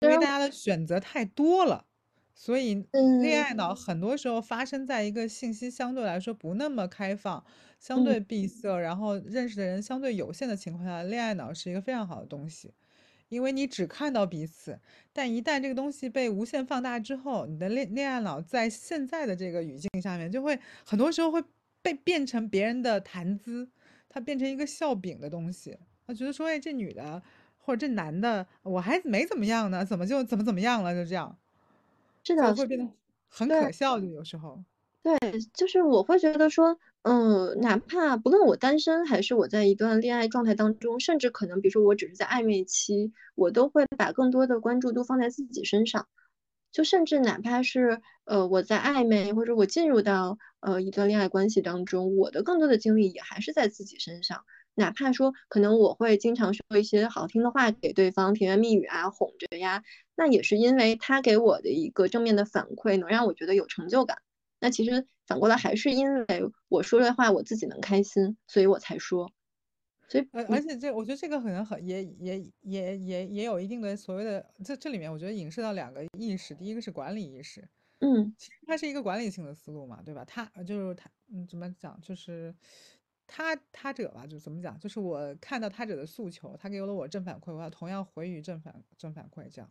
[0.00, 1.86] 因为大家的选择太多了，
[2.36, 7.42] 所以恋嗯爱脑很多时候发生在一个信息相对来说不那么开放、
[7.80, 12.74] 相嗯对闭塞，然后认识的人相对有限的情况下，恋爱脑是一个非常好的东西，
[13.30, 14.78] 因为你只看到彼此，
[15.14, 21.42] 但一旦这个东西被无限放大之后，你的恋恋爱脑在现在的这个语境下面，就会很多时候会
[21.80, 23.70] 被变成别人的谈资，
[24.10, 25.78] 它变成一个笑柄的东西。
[26.06, 27.22] 他觉得说，哎，这女的
[27.56, 30.94] 或者这男的，我还没怎么样呢，怎么就怎么怎么样了？
[30.94, 31.36] 就这样，
[32.26, 32.88] 是的，会变得
[33.28, 33.48] 很。
[33.48, 34.64] 可笑，就有时候。
[35.00, 35.16] 对，
[35.54, 46.08] 就是我会觉得说，嗯，哪怕不论我单身还是我在一段恋爱状态当中，甚至可能比如说我只是在暧昧期，我都会把更多的关注都放在自己身上。
[46.72, 54.44] 就甚至哪怕是呃我在暧昧或者我进入到呃一段恋爱关系当中，我的更多的精力也还是在自己身上。
[54.74, 59.84] 哪怕说可能我会经常说一些好听的话给对方，甜言蜜语啊，哄着呀，
[60.16, 64.18] 那也是因为他给我的一个正面的反馈，能让我觉得有成就感。
[64.58, 66.26] 那其实反过来还是因为
[66.68, 69.30] 我说的话我自己能开心，所以我才说。
[70.08, 80.24] 所以，而而且这，我觉得这个可能很也也也也也有一定的所谓的，这这里面我觉得影射到两个意识，第一个是管理意识，嗯其实它是一个管理性的思路嘛，对吧？
[80.24, 82.00] 他就是他，嗯，怎么讲？
[82.00, 82.54] 就是
[83.26, 84.78] 他他者吧，就怎么讲？
[84.78, 89.68] 就是我看到他者的诉求，他给了我正反馈，我要同样回于正反正反馈，这样。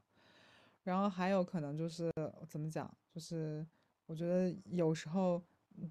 [0.86, 2.10] 然后还有可能就是
[2.48, 2.90] 怎么讲？
[3.14, 3.66] 就是
[4.06, 5.44] 我觉得有时候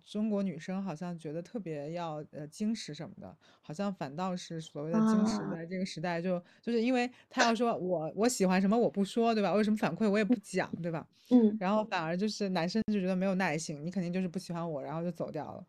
[0.03, 9.51] 中国女生好像觉得特别要呃矜持什么的，好像反倒是所谓的矜持，啊，在这个时代就就是因为他要说我我喜欢什么我不说，对吧？
[9.51, 11.07] 我有什么反馈我也不讲，对吧？
[11.31, 15.67] 嗯然后反而就是男生就觉得没有耐性，你肯定就是不喜欢我，然后就走掉了。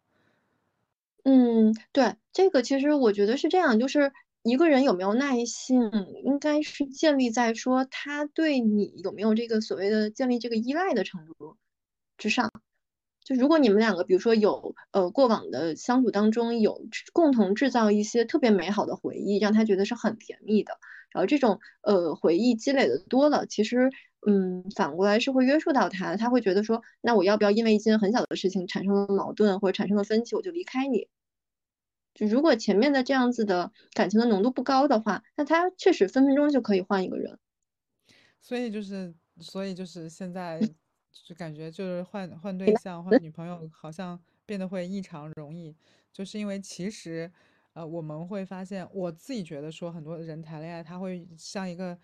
[1.27, 4.13] 嗯，对，这个其实我觉得是这样，就是
[4.45, 5.91] 一个人有没有耐性，
[6.23, 11.57] 应该是建立在说他对你有没有这个所谓的建立这个依赖的程度
[12.15, 12.51] 之上。
[13.23, 20.77] 就如果你们两个，比如说有呃过往的相处当中有共同制造一些特别美好的回忆，让他觉得是很甜蜜的，
[21.09, 23.89] 然后这种呃回忆积累的多了，其实
[24.27, 31.07] 嗯反过来是会约束到他，他会觉得说，那我要不要因为一件很小的事情产生了矛盾或者产生了分歧，我就离开你？
[32.15, 37.37] 就如果前面的这样子的感情的浓度不高的话，那他确实分分钟就可以换一个人。
[38.41, 40.71] 所以就是，所以就是现在
[41.11, 45.75] 就感觉就是换换对象、换女朋友，好像变得会异常容易，
[46.13, 47.31] 就是因为其实，
[47.73, 51.97] 呃，我们会发现，我自己觉得说，很多人谈恋爱，他会像一个，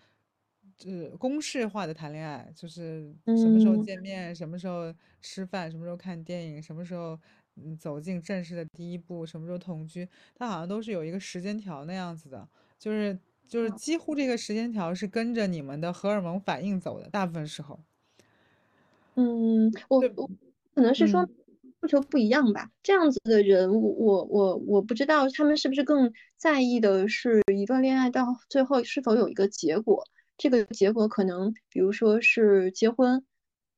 [0.80, 3.78] 是，公式化的谈恋爱，就是什么时候嗯。
[3.78, 7.18] 见面，什么时候吃饭，什么时候看电影，什么时候
[7.56, 12.48] 嗯走进正式的第一步，什么时候同居，它好像都是有一个时间条那样子的。
[12.78, 17.78] 就是就是几乎这个时间条是跟着你们的荷尔蒙反应走的，大部分时候。
[19.14, 20.30] 嗯，我，我
[20.74, 22.70] 可能是说嗯，诉求不一样吧。
[22.82, 30.04] 这样子的人，我我我我不知道他们是不是更在意的是一段恋爱到最后是否有一个结果。
[30.38, 33.22] 这个结果可能比如说是结婚，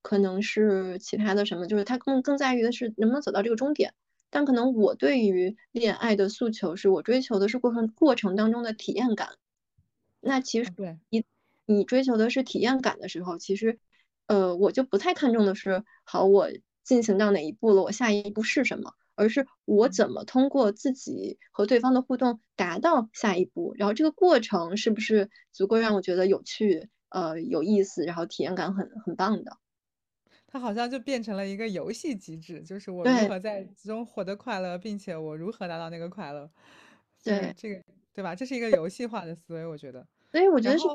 [0.05, 3.95] 可能是其他的什么，就是他更更在意的是能不能走到这个终点。
[4.29, 9.31] 但可能我对于恋爱的诉求是我追求的是过程过程当中的体验感。
[10.21, 11.25] 那其实啊，对，你
[11.65, 13.79] 你追求的是体验感的时候，其实，
[14.27, 16.51] 呃，我就不太看重的是，好，我
[16.83, 29.59] 进行到哪一步了，我下一步是什么，而是我怎么通过自己和对方的互动达到下一步，然后这个过程是不是足够让我觉得有趣，呃，有意思，然后体验感很很棒的。
[30.55, 36.49] 它好像就变成了一个游戏机制，就是我如何在其中获得快乐，并且我如何达到那个快乐，
[37.25, 37.53] 对。
[37.59, 37.83] 这个，
[38.15, 38.37] 对吧？
[38.37, 40.07] 这是一个游戏化的思维，我觉得。
[40.31, 40.87] 所以我觉得是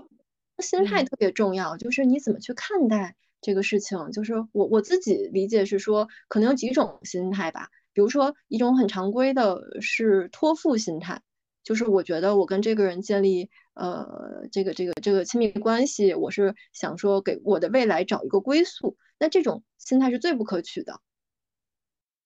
[0.60, 4.00] 心态特别重要，就是你怎么去看待这个事情。
[4.13, 7.69] 就是我我自己理解是说，可能有几种心态吧。
[7.91, 11.22] 比如说，一种很常规的是托付心态，
[11.65, 18.95] 就是我觉得我跟这个人建立呃这个这个这个亲密关系，我是想说给我的未来找一个归宿。
[19.19, 21.01] 那这种心态是最不可取的。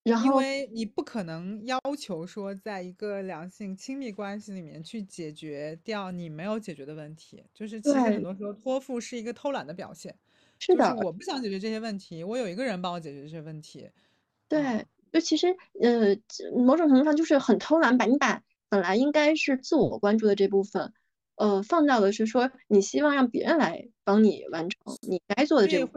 [0.06, 10.18] 然后因为你不可能要求说，在一个良性亲密关系里面去解决掉你没有解决的问题，就是其实很，多时候托付是一个偷懒的表现，
[10.68, 13.90] 就是是的，我不想解决这些问题，我有一个人帮我解决这些问题，
[14.50, 14.86] 对，嗯。
[15.12, 15.48] 就其实，
[15.82, 20.94] 呃，这某种程度上就是很偷懒，把你把本来应该是自我关注的这部分，
[21.36, 25.92] 呃，放到的是说你希望让别人来帮你完成你该做的这个，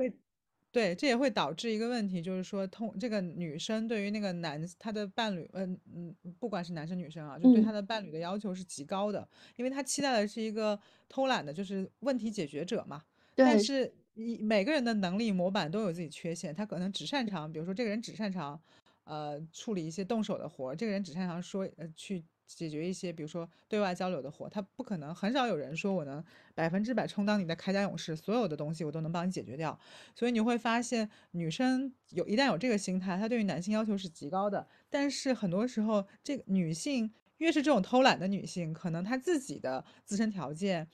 [0.76, 13.02] 对，这也会导致一个问题，就是说，通这个女生对于那个男她的伴侣，嗯嗯，不管是男生女生啊，就对嗯，她的伴侣的要求是极高的，因为她期待的是一个偷懒的，就是问题解决者嘛。
[13.40, 18.60] 但对，是你每个人的能力模板都有自己缺陷，他可能只擅长，比如说这个人只擅长，
[19.04, 29.78] 呃，处理一些动手的活儿，这个人只擅长说，呃，去解决一些，比如说对外交流的活，他不可能，很少有人说我能百分之百充当你的铠甲勇士，所有的东西我都能帮你解决掉。
[30.14, 34.66] 所以你会发现，女生有一旦有这个心态，她对于男性要求是极高的。
[34.88, 40.88] 但是很多时候，这个女性越是这种偷懒的女性，可能她自己的自身条件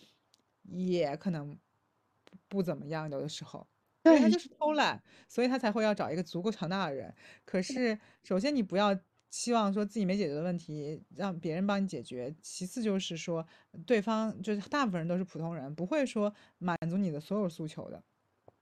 [0.62, 1.58] 也可能
[2.24, 3.66] 不不怎么样，有的时候，
[4.04, 7.14] 因为她，就是偷懒，所以她才会要找一个足够强大的人。
[7.44, 8.98] 可是，首先你不要
[9.32, 13.44] 期望说自己没解决的问题让别人帮你解决，其次就是说
[13.86, 18.02] 对方就是大部分人都是普通人，不会说满足你的所有诉求的。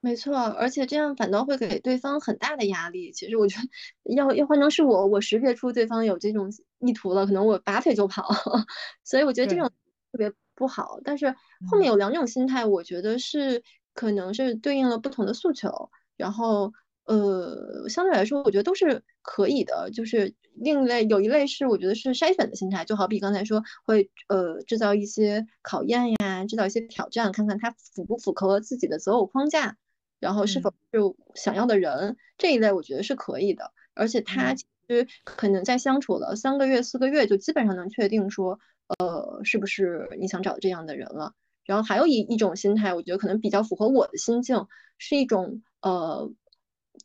[0.03, 3.13] 没错，而且这样反倒会给对方很大的压力。
[3.13, 8.27] 其实我觉得要要换成是我，我识别出对方有这种意图了，可能我拔腿就跑。
[9.05, 9.69] 所以我觉得这，种
[10.11, 10.99] 特别不好。
[11.05, 11.91] 但是后面嗯。
[11.91, 16.73] 有两种心态，我觉得是可能是对应了不同的诉求，然后
[17.11, 19.91] 呃，相对来说，我觉得都是可以的。
[19.93, 29.77] 就是另一类有一类是我觉得是筛选的心态，就好比刚才说会呃制造一些考验呀，制造一些挑战，看看他符不符合自己的择偶框架。
[30.21, 33.73] 然后是否嗯是想要的人这一类，我觉得是可以的。
[33.95, 38.61] 而且他嗯，其实可能在相处了三个月、四个月，就基本上能确定说，
[38.99, 41.33] 呃，是不是你想找这样的人了。
[41.65, 44.67] 然后还有一一种心态，我觉得可能比较符合我的心境，
[44.99, 46.31] 是一种呃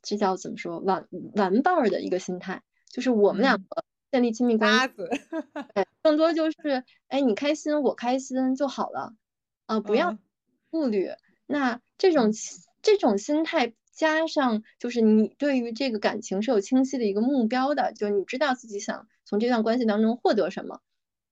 [0.01, 4.93] 这叫怎么说玩玩伴儿的一个心态，就是我们两个建立亲密关系，
[5.73, 9.13] 对，更多就是哎你开心我开心就好了，
[9.65, 10.17] 啊 不要
[10.69, 11.09] 顾虑。
[11.47, 12.31] 那这种
[12.81, 20.81] 这种心态加上就是你对于这个感情是有清晰的一个目标的，就你知道自己想从这段关系当中获得什么，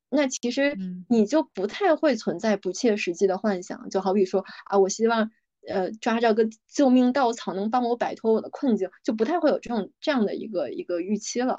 [0.09, 5.32] 那其实你就不太会存在不切实际的幻想，就好比说啊我希望。
[5.68, 11.57] 呃，抓着个救命稻草能帮我摆脱我的困境，就不太会有这种这样的一个一个预期了。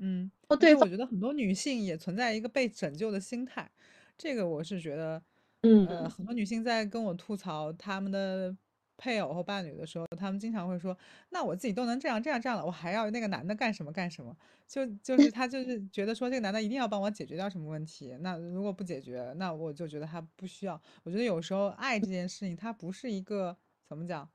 [0.00, 3.70] 嗯，哦，对，我觉得很多女性也存在一个被拯救的心态，
[4.16, 5.22] 这个我是觉得，
[5.62, 8.56] 嗯，呃，很多女性在跟我吐槽她们的。
[8.98, 10.94] 配偶或伴侣的时候，他们经常会说
[11.30, 14.36] ：“那我自己都能这样这样这样了，我还要那个男的干什么干什么？”
[14.68, 18.14] 就就是他就是觉得说这个男的一定要帮我解决掉什么问题。
[18.20, 20.78] 那如果不解决，那我就觉得他不需要。
[21.04, 23.56] 我觉得有时候爱这件事情，它不是一个
[23.88, 24.28] 怎么讲？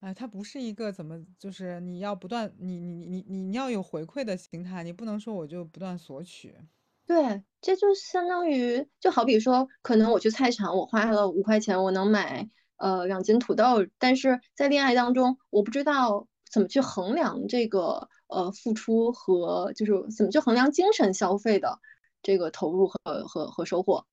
[0.00, 6.56] 哎，它不是一个怎么就是你要不断你你你你你要有回馈的心态，你不能说我就不断索取。
[7.06, 12.48] 对，这就相当于就好比说，可能我去菜场，我花了五块钱，我能买。
[12.80, 21.78] 呃，两斤土豆，但是在恋爱当中，我不知道怎么去衡量这个呃付出和就是怎么去衡量精神消费的
[22.22, 24.06] 这个投入和和和收获。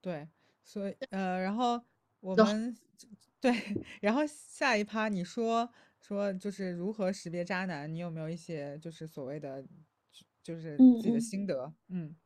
[0.00, 0.28] 对，
[0.64, 1.80] 所以呃，然后
[2.20, 2.74] 我们
[3.38, 3.54] 对，
[4.00, 5.68] 然后下一趴你说
[6.00, 9.62] 说就是如何识别渣男，你有没有一些就是所谓的
[10.42, 11.70] 就是自己的心得？
[11.88, 12.16] 嗯。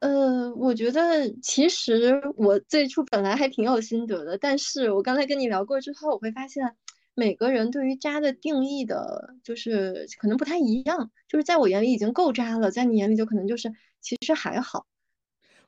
[0.00, 6.76] 呃，我觉得其实我最初本来还挺有心得的，但是我刚才跟你聊过之后，我会发现
[7.14, 11.10] 每个人对于渣的定义的，就是可能不太一样。
[11.26, 14.86] 就是在我眼里已经够渣了，在你眼里就可能就是其实还好。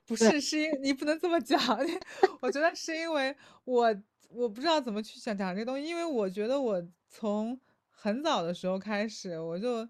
[0.05, 1.59] 不是，是因你不能这么讲。
[2.39, 3.93] 我觉得是因为我
[4.29, 7.59] 我不知道怎么去讲讲这个东西，因为我觉得我从
[7.89, 9.85] 很早的时候开始我就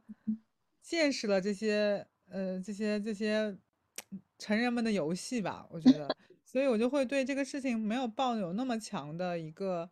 [0.81, 3.55] 见识了这些呃这些这些。
[4.37, 6.07] 成人们的游戏吧，我觉得，
[6.43, 9.89] 所以我就会对这个事情没有抱有那么强的一个，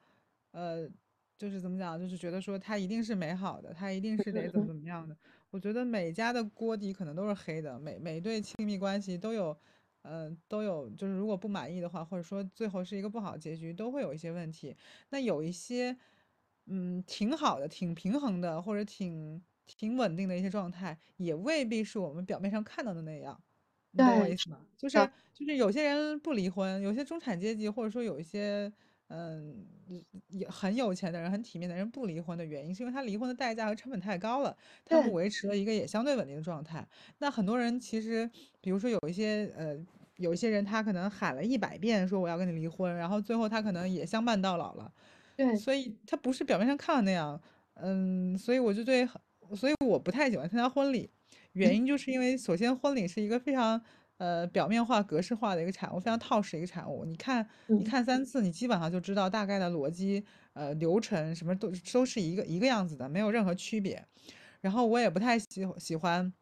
[0.51, 0.89] 呃，
[1.38, 5.15] 就是怎么讲，就是觉得说它一定是美好的，它一定是得怎么怎么样的。
[5.51, 9.57] 我觉得每家的锅底可能都是黑的，每每对亲密关系都有，
[10.01, 14.76] 呃，都有，就是如果不满意的话，或者说最后是一个不好结局，都会有一些问题。
[15.09, 15.97] 那有一些，
[16.65, 23.41] 嗯，挺好的，挺平衡的，或者挺挺稳定的一些状态，也未必是我们表面上看到的那样。
[23.92, 24.60] 你懂我意思吗？
[24.78, 24.98] 就是
[25.34, 28.72] 就是有些人不离婚，有些中产阶级或者说有一些
[29.08, 29.66] 嗯
[30.28, 36.88] 也很有钱的人、很体面的人不离婚的原因，是因为他离婚的代价和成本太高了，他们维持了一个也相对稳定的状态。
[37.20, 38.30] 那很多人其实，
[38.62, 39.76] 比如说有一些呃
[40.18, 44.92] 有一些人，他可能喊了一百遍说我要跟你离婚，然后最后他可能也相伴到老了。
[45.38, 47.42] 对，所以他不是表面上看的那样。
[47.76, 49.08] 嗯，所以我就对，
[49.56, 51.10] 所以我不太喜欢参加婚礼。
[51.60, 53.82] 原因就是因为，首先婚礼是一个非常
[54.18, 57.03] 呃表面化、格式化的一个产物，非常套式一个产物。
[57.05, 64.05] 你看，你看三次，你基本上就知道大概的逻辑、呃流程什么都都是一个一个样子的，没有任何区别。
[64.62, 65.45] 然后我也不太喜
[65.78, 66.34] 喜欢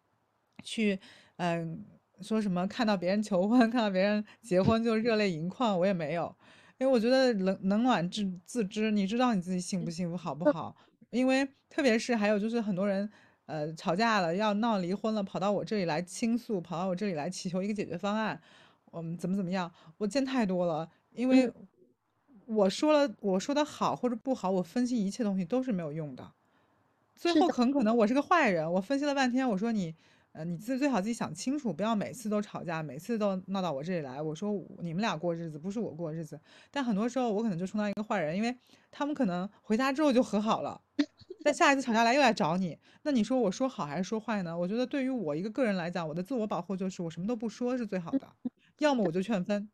[0.64, 1.00] 去
[1.38, 1.86] 嗯
[2.22, 6.36] 说什么看到别人求婚、看到别人结婚就热泪盈眶，我也没有，
[6.80, 10.76] 因为我觉得冷冷暖自自知，你知道你自己幸不幸福、好不好？
[11.12, 13.10] 因为特别是还有就是很多人。
[13.48, 18.40] 呃，吵架了要闹离婚了，跑到我这里来倾诉，跑到我这里来祈求一个解决方案，
[18.92, 19.72] 我们怎么怎么样？
[19.98, 21.52] 我见太多了，因为
[22.46, 26.34] 我说了，我说的好或者不好，我分析一切东西都是没有用的，
[27.16, 28.72] 最后很可能我是个坏人。
[28.74, 29.96] 我分析了半天，我说你，
[30.34, 34.22] 呃，你自己最好自己想清楚，不要每次都吵架，每次都闹到我这里来。
[34.22, 36.40] 我说你们俩过日子，不是我过日子。
[36.70, 38.58] 但很多时候我可能就充当一个坏人，因为
[38.92, 40.82] 他们可能回家之后就和好了。
[41.44, 44.58] 在下一次吵架来又来找你，那你说我说好还是说坏呢？
[44.58, 48.28] 我觉得对于我一个个人来讲，我的自我保护就是我什么都不说是最好的，
[48.80, 49.70] 要么我就劝分。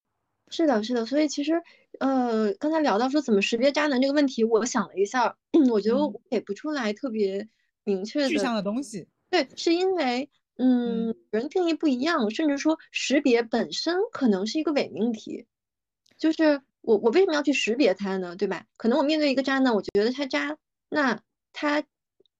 [0.49, 1.05] 是的，是的。
[1.05, 1.53] 所以其实，
[1.99, 5.36] 呃，刚才聊到说怎么识别渣男这个问题，我想了一下，
[5.72, 7.47] 我觉得我给不出来特别
[7.86, 9.07] 明确的具象的东西。
[9.32, 15.47] 对，是因为，嗯，人定义不一样，甚至说识别本身可能是一个伪命题。
[16.18, 18.36] 就是我我为什么要去识别他呢？
[18.36, 18.66] 对吧？
[18.78, 20.57] 可能我面对一个渣男，我觉得他渣，
[20.89, 21.20] 那。
[21.54, 21.84] 他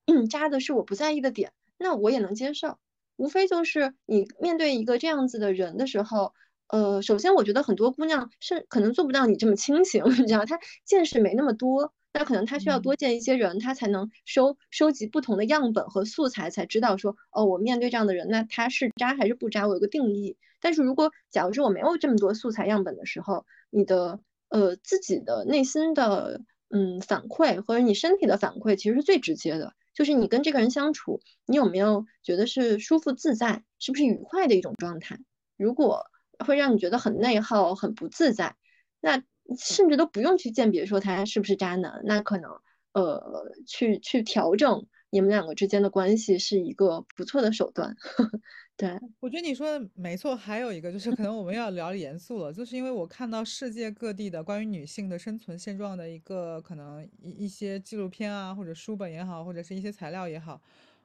[0.06, 2.78] 嗯扎的是我不在意的点，那我也能接受。
[3.16, 6.34] 无非就是你面对一个这样子的人的时候，
[6.68, 20.36] 呃，首先我觉得很多姑娘是可能做不到你这么清醒， 你知道，她见识没那么多，那可能她需要多见一些人，她才能收收集不同的样本和素材，才知道说，哦，我面对这样的人，那他是渣还是不渣，我有个定义。
[20.60, 26.42] 但是如果假如说我没有这么多素材样本的时候，你的呃自己的内心的。
[26.76, 29.74] 嗯反馈或者你身体的反馈，其实是最直接的。
[29.94, 35.20] 就是你跟这个人相处，你有没有觉得是舒服自在，是不是愉快的一种状态？
[35.56, 36.08] 如果
[36.40, 38.56] 会让你觉得很内耗、很不自在，
[39.00, 39.22] 那
[39.56, 42.50] 甚至都不用去鉴别说他是不是渣男，那可能
[42.94, 47.96] 呃去去调整你们两个之间的关系是一个不错的手段。
[48.80, 50.36] 对，我觉得你说的没错。
[50.36, 60.60] 还有一个就是，可能我们要聊严肃了，就是因为我看到世界各地的关于女性的生存现状的一个可能一一些纪录片啊，或者书本也好，或者是一些材料也好，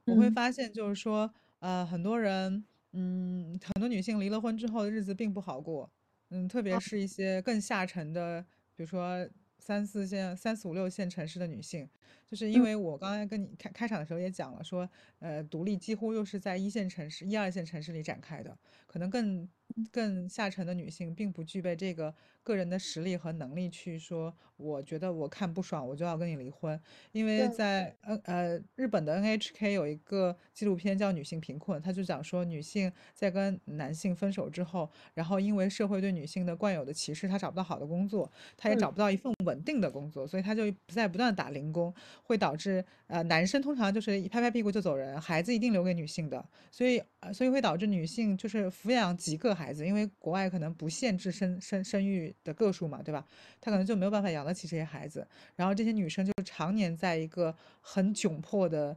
[0.05, 5.91] 我会发现就是说，呃，很多人，嗯，很多女性离了婚之后的日子并不好过，
[6.31, 8.41] 嗯，特别是一些更下沉的，
[8.75, 11.89] 比如说三四线、三四五六线城市的女性。
[12.31, 18.57] 就是因为我刚才跟你开开场的时候也讲了，说，呃，独立几乎又是在一线城市、一二线城市里展开的，
[18.87, 19.49] 可能更
[19.91, 22.15] 更下沉的女性并不具备这个。
[22.45, 26.81] 个人的实力和能力去说，我觉得我看不爽，我就要跟你离婚。
[27.13, 41.95] 因为在 N 呃日本的 NHK 有一个纪录片叫《女性贫困》，他就讲说女性在跟男性分手之后，然后因为社会对女性的惯有的歧视，她找不到好的工作，她也找不到一份稳定的工作，所以她就在不断打零工，
[42.29, 47.03] 会导致呃男生通常就是一拍拍屁股就走人，孩子一定留给女性的，所以
[47.35, 52.19] 所以会导致女性就是抚养几个孩子，因为国外可能不限制生生生育。
[52.45, 53.25] 的个数嘛，对吧？
[53.61, 55.27] 他可能就没有办法养得起这些孩子，
[55.57, 58.97] 然后这些女生就常年在一个很窘迫的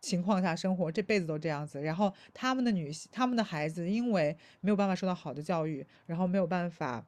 [0.00, 1.80] 情况下生活，这辈子都这样子。
[1.82, 7.04] 然后他们的女性，他们的孩子因为没有办法受到好的教育，然后没有办法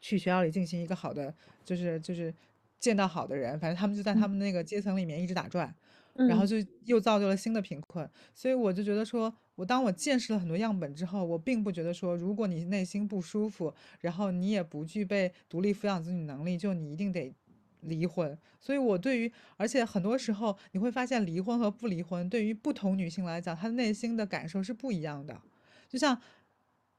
[0.00, 1.34] 去学校里进行一个好的，
[1.64, 2.32] 就是就是
[2.78, 5.74] 见到好的人，反正他们就在他们那个阶层里面一直打转。
[6.18, 6.56] 然后就
[6.86, 17.34] 又造就了新的贫困，所以我就觉得说，我当我见识了很多样本之后，我并不觉得说，如果你内心不舒服，然后你也不具备独立抚养子女能力，就你一定得
[17.80, 18.38] 离婚。
[18.58, 25.38] 所以我对于，而且很多时候你会发现，离婚和不离婚对于不同女性来讲，她的内心的感受是不一样的。
[25.86, 26.18] 就像，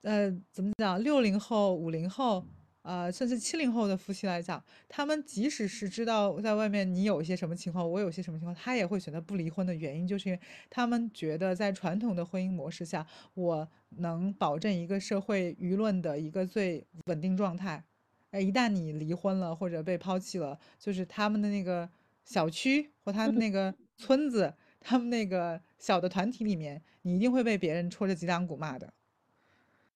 [0.04, 2.46] 呃，怎么讲，六零后、五零后。
[2.88, 13.68] 呃，甚至七零后的夫妻来讲，他们即使是知道在外面你有一些什么情况，我有些什么情况，他也会选择不离婚的原因，就是因为他们觉得在传统的婚姻模式下，我
[13.98, 17.84] 能保证一个社会舆论的一个最稳定状态。
[18.32, 21.90] 哎，一旦你离婚了或者被抛弃了，就是他们的那个
[22.24, 28.94] 小区或他们那个村子，他们那个小的团体里面，你一定会被别人戳着脊梁骨骂的。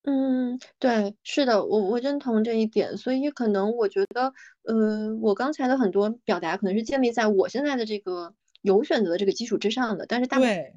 [0.06, 4.34] 嗯，对，是的，我我认同这一点，所以可能我觉得，
[4.64, 8.34] 呃，我刚才的很多表达可能是建立在我现在的这个
[8.64, 10.74] 有选择的这个基础之上的，但是大对，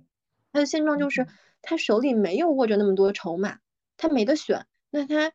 [0.53, 1.27] 他的现状就是
[1.63, 3.61] 他手里没有握着那么多筹码，
[3.97, 5.33] 他没得选，那他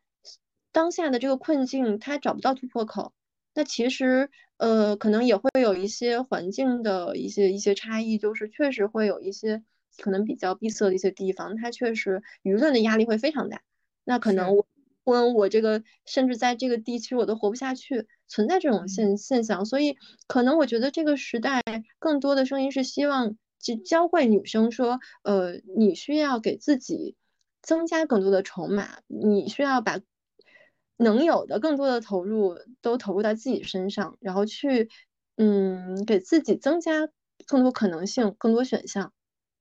[0.72, 3.14] 当下的这个困境他找不到突破口，
[3.56, 9.64] 那其实呃可能也会有一些环境的一些一些差异，就是确实会有一些
[9.98, 13.62] 可能比较闭塞的一些地方，他确实舆论的压力会非常大。
[14.10, 14.66] 那可能我
[15.06, 21.62] 婚我这个甚至在这个地区我都活不下去，存在这种现现象，所以可能我觉得这个时代
[22.00, 27.16] 更多的声音是希望去教会女生说，呃，你需要给自己
[27.62, 30.00] 增加更多的筹码，你需要把
[30.98, 34.90] 能有的更多的投入都投入到自己身上，然后去
[35.38, 37.08] 嗯给自己增加
[37.46, 39.14] 更多可能性，更多选项。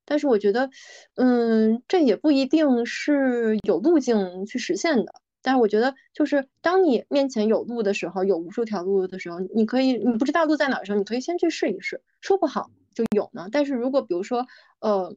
[0.08, 0.70] 但是我觉得，
[1.16, 5.12] 嗯，这也不一定是有路径去实现的。
[5.42, 13.48] 但是我觉得，就是当你面前有路的时候，有无数条路的时候，你可以，你不知道路在哪的时候，你可以先去试一试，说不好就有呢。
[13.52, 14.46] 但是如果比如说，
[14.80, 15.14] 呃，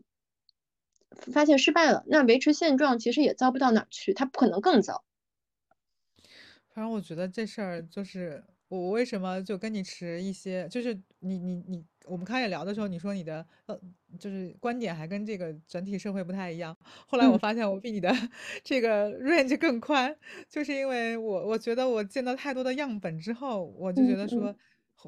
[1.34, 5.04] 发现失败了，那维持现状其实也糟不到哪儿去，它不可能更糟。
[6.74, 8.44] 反正我觉得这事儿就是。
[8.80, 13.78] 我为什么就跟你持一些，就是你你你，我们开始聊的时候，你说你的呃，
[14.18, 16.76] 就是观点还跟这个整体社会不太一样。
[17.06, 18.10] 后来我发现我比你的
[18.64, 20.16] 这个 range 更宽，
[20.48, 24.56] 就是因为我我觉得我见到太多的样本之后，我就觉得说，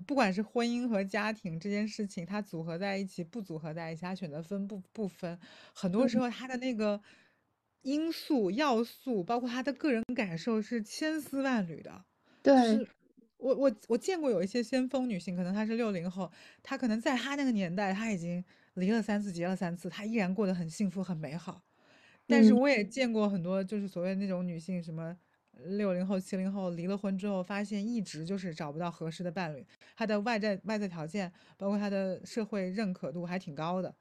[0.05, 5.39] 不管是婚姻和家庭这件事情，它组合在一起不组合在一起，它选择分不不分，
[5.73, 7.01] 很多时候它的那个
[7.83, 12.03] 因素要素，包括他的个人感受是千丝万缕的，
[12.43, 12.85] 对。
[13.43, 16.31] 我我我见过有一些先锋女性，可能她是六零后，
[16.63, 18.43] 她可能在她那个年代，她已经
[18.75, 21.61] 离了三次，结了三次，她依然过得很幸福很美好。
[22.27, 25.17] 但是我也见过很多，就是所谓那种女性，什么
[25.65, 29.65] 六零后、七零后离了婚之后，发现一直就是找不到合适的伴侣，
[29.95, 33.93] 她的外在外在条件，包括她的社会认可度还挺高的。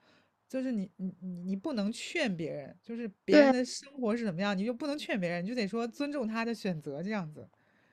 [0.49, 7.49] 就是你你你你不能劝别人，就是别人的生活是怎么样，你就不能劝别人，你就得说尊重他的选择这样子。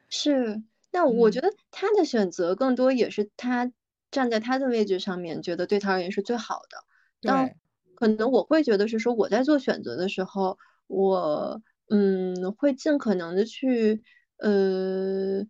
[0.10, 0.62] 是。
[0.92, 3.72] 那我觉嗯，得他的选择更多也是他
[4.12, 6.78] 站在他的位置上面，觉得对他而言是最好的。
[7.24, 7.50] 当，
[7.96, 14.02] 可能我会觉得是说我在做选择的时候，我嗯会尽可能的去
[14.38, 15.46] 呃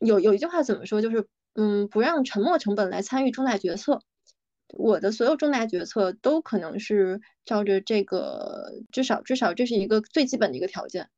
[0.00, 4.00] 有有一句话怎么说，就是嗯不让沉没成本来参与重大决策。
[4.78, 11.10] 我的所有重大决策都可能是照着这个，至少至少这是一个最基本的一个条件。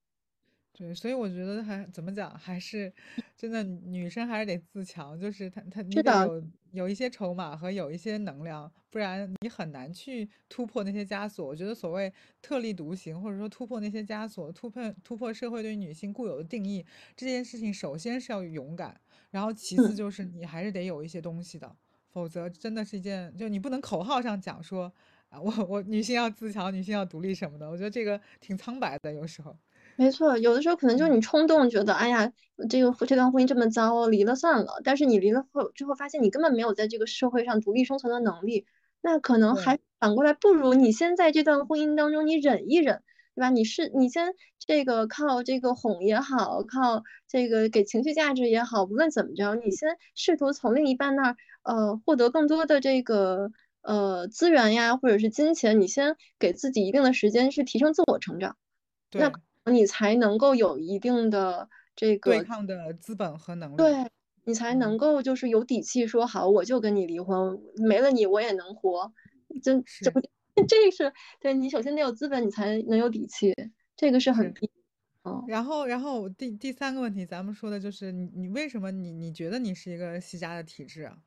[0.77, 2.93] 对，所以我觉得还怎么讲，还是
[3.37, 11.47] 真的女生还是得自强，就是她她你，得有有一些筹码和有一些能量，不然你很难去突破那些枷锁。
[11.47, 12.13] 我觉得所谓
[12.43, 19.01] 特立独行，或者说突破那些枷锁，突破突破社会对女性固有的定义，这件事情首先是要勇敢，
[19.31, 19.95] 然后其次嗯。
[19.95, 21.77] 就是你还是得有一些东西的，
[22.11, 24.93] 否则真的是一件就你不能口号上讲说
[25.29, 29.57] 啊我我女性要自强，女性要独立什么的，我觉得这个挺苍白的，有时候。
[29.97, 32.33] 没错，有的时候可能就是嗯，你冲动，觉得哎呀，
[32.69, 34.81] 这个这段婚姻这么糟，离了算了。
[34.83, 38.67] 但是你离了后之后，发现你根本没有在这个社会上独立生存的能力，
[39.01, 43.03] 那可能还反过来，不如你先在这段婚姻当中你忍一忍，
[43.37, 43.51] 对吧？
[43.51, 58.57] 你是你先这个靠这个哄也好，靠这个给情绪价值也好，无论怎么着，你先试图从另一半那儿呃获得更多的这个呃资源呀，或者是金钱，你先给自己一定的时间去提升自我成长。
[59.13, 59.31] 那
[59.73, 63.77] 你才能够有一定的这个，对抗的资本和能力。
[63.77, 64.11] 对，
[64.45, 69.13] 你才能嗯，够就是有底气说好，我就跟你离婚，没了你我也能活。
[69.63, 70.21] 真这是不
[70.69, 73.55] 这是对你首先得有资本，你才能有底气，
[73.97, 74.53] 这个是很
[75.25, 75.45] 嗯。
[75.47, 81.19] 然后，然后第第三个问题，咱们说的就是你你为什么你你觉得你是一个西家的体质啊？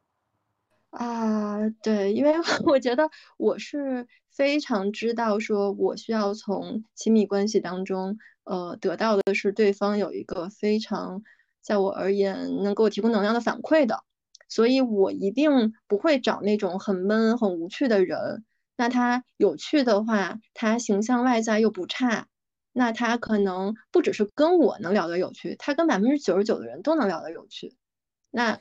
[0.94, 2.34] 啊，对，因为
[2.66, 11.22] 我觉得我是非常知道，说我需要从亲密关系当中，呃，得到的是对方有一个非常，
[11.62, 14.04] 在我而言能给我提供能量的反馈的，
[14.48, 18.46] 所以我一定不会找那种很闷、很无趣的人。
[18.78, 22.28] 那他有趣的话，他形象外在又不差，
[22.72, 27.76] 那他可能不只是跟我能聊得有趣，他跟百分之九十九的人都能聊得有趣。
[28.32, 28.60] 那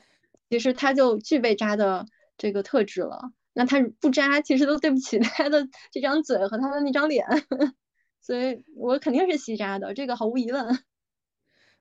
[0.49, 2.05] 其实他就具备渣的
[2.37, 3.31] 这个特质了。
[3.53, 7.25] 那他不渣，其实都对不起 他的这张嘴和他的那张脸，
[8.21, 10.63] 所以我肯定是吸渣的，这个毫无疑问。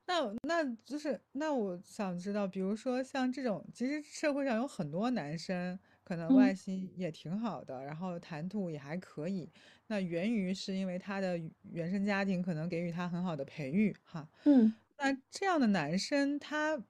[0.09, 9.51] 那那就是那我想知道，比如说像这种，其实社会上有很多男生可能嗯外形也挺好的，然后谈吐也还可以，
[9.89, 11.37] 那源于是因为他的
[11.73, 14.27] 原生家庭可能给予他很好的培育哈。
[14.45, 16.81] 嗯那这样的男生，他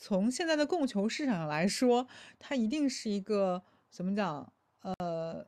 [0.00, 4.50] 从现在的供求市场上来说，它一定是一个怎么讲？
[4.80, 5.46] 呃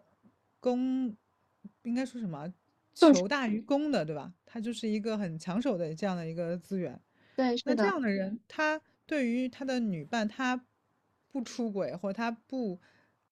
[0.60, 1.16] 供
[1.82, 2.52] 应该说什么？
[2.94, 4.34] 求大于供的，对吧？
[4.44, 7.00] 它就是一个很抢手的这样的一个资源。
[7.34, 7.82] 对，那这。
[7.84, 10.66] 样的人，他对于他的女伴，他
[11.30, 12.78] 不出轨或者他不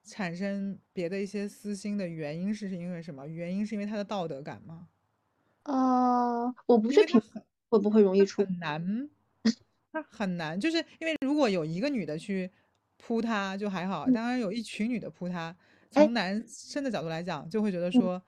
[0.02, 3.28] 产生别的一些私心的原因是因为什么？
[3.28, 4.88] 原因是因为他的道德感吗？
[5.64, 9.10] 呃，我不是评因为他很会不会容易出，他很难，
[9.92, 12.50] 他很难，就是因为如果有一个女的去
[12.96, 15.54] 扑他就还好，嗯，当然有一群女的扑他，
[15.94, 18.22] 哎，从男生的角度来讲，就会觉得嗯，说，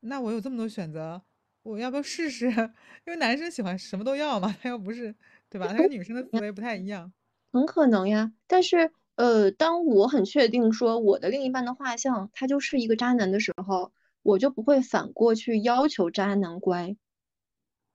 [0.00, 1.20] 那我有这么多选择，
[1.62, 2.46] 我要不要试试？
[3.06, 5.14] 因为男生喜欢什么都要嘛，他又不是，
[5.48, 5.66] 对吧？
[5.68, 7.12] 他跟女生的思维不太一样。
[7.52, 8.32] 很可能呀。
[8.46, 13.92] 但是，呃，当我很确定说我的另一半的画像他就是一个渣男的时候，
[14.22, 16.96] 我就不会反过去要求渣男乖。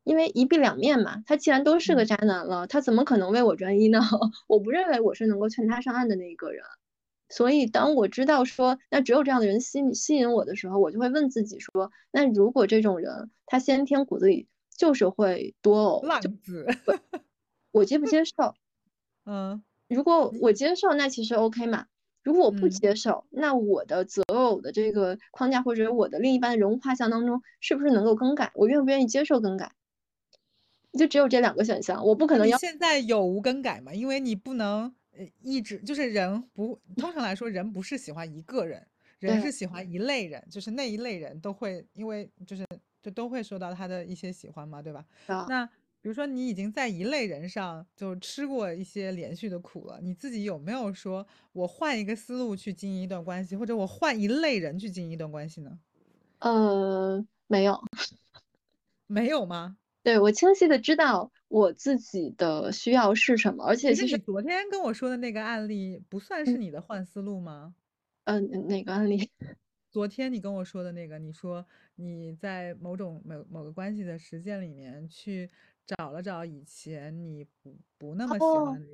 [0.06, 4.00] 因为一币两面嘛，他既然都是个嗯，渣男了，他怎么可能为我专一呢？
[4.48, 6.64] 我不认为我是能够劝他上岸的那一个人。
[7.28, 14.48] 所以，当我知道说，那只有这样的人吸引吸引我的时候，我就会问自己说，那如果这种人他先天骨子里
[14.78, 16.68] 就是会多偶，就浪子，
[17.72, 18.54] 我接不接受？
[19.26, 21.88] 嗯，如果我接受，那其实 OK 嘛。
[22.22, 22.72] 如果我不嗯。
[22.72, 28.52] 接受，那我的择偶的这个框架或者我的另一半的人物画像当中，是不是能够更改？
[28.56, 29.72] 我愿不愿意接受更改？
[30.98, 32.58] 就只有这两个选项，我不可能要。
[32.58, 33.94] 现在有无更改嘛？
[33.94, 38.86] 因为你不能呃一直就是人不通常来说人不是喜欢一个人，
[39.20, 42.66] 人是喜欢一类人，就是那一类人都会因为就是
[43.02, 45.06] 就都会受到他的一些喜欢嘛，对吧？
[45.28, 45.66] 的，那
[46.02, 55.80] 比如说你已经在一类人上就吃过一些连续的苦了，你自己有没有说我换一个思路去经营一段关系，或者我换一类人去经营一段关系呢？
[56.40, 57.80] 呃，没有。
[59.08, 59.78] 没有吗？
[60.06, 67.74] 对，我清晰的知道我自己的需要是什么，而且其实，你昨天跟我说的那个案例不算是嗯你的换思路吗？
[68.26, 69.32] 嗯、呃，哪个案例？
[69.92, 75.50] 昨天你跟我说的那个，你说你在某种某某个关系的实践里面去
[75.88, 78.88] 找了找以前你不不那么喜哦欢的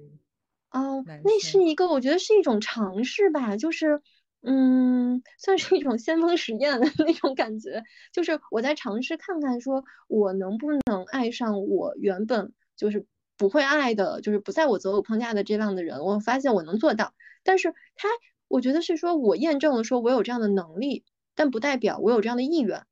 [0.72, 1.62] 哦，男那是。
[1.64, 4.02] 一个我觉得是一种尝试吧，就是
[4.44, 13.06] 嗯，算是一种先锋实验的那种感觉，就是我在尝试看看，说我能不能爱上我原本就是
[13.38, 17.14] 不会爱的，就是不在我择偶框架的这样的人，我发现我能做到，
[17.44, 18.10] 但是他，
[18.48, 21.04] 我觉得是说我验证了说我有这样的能力，
[21.36, 22.86] 但不代表我有这样的意愿。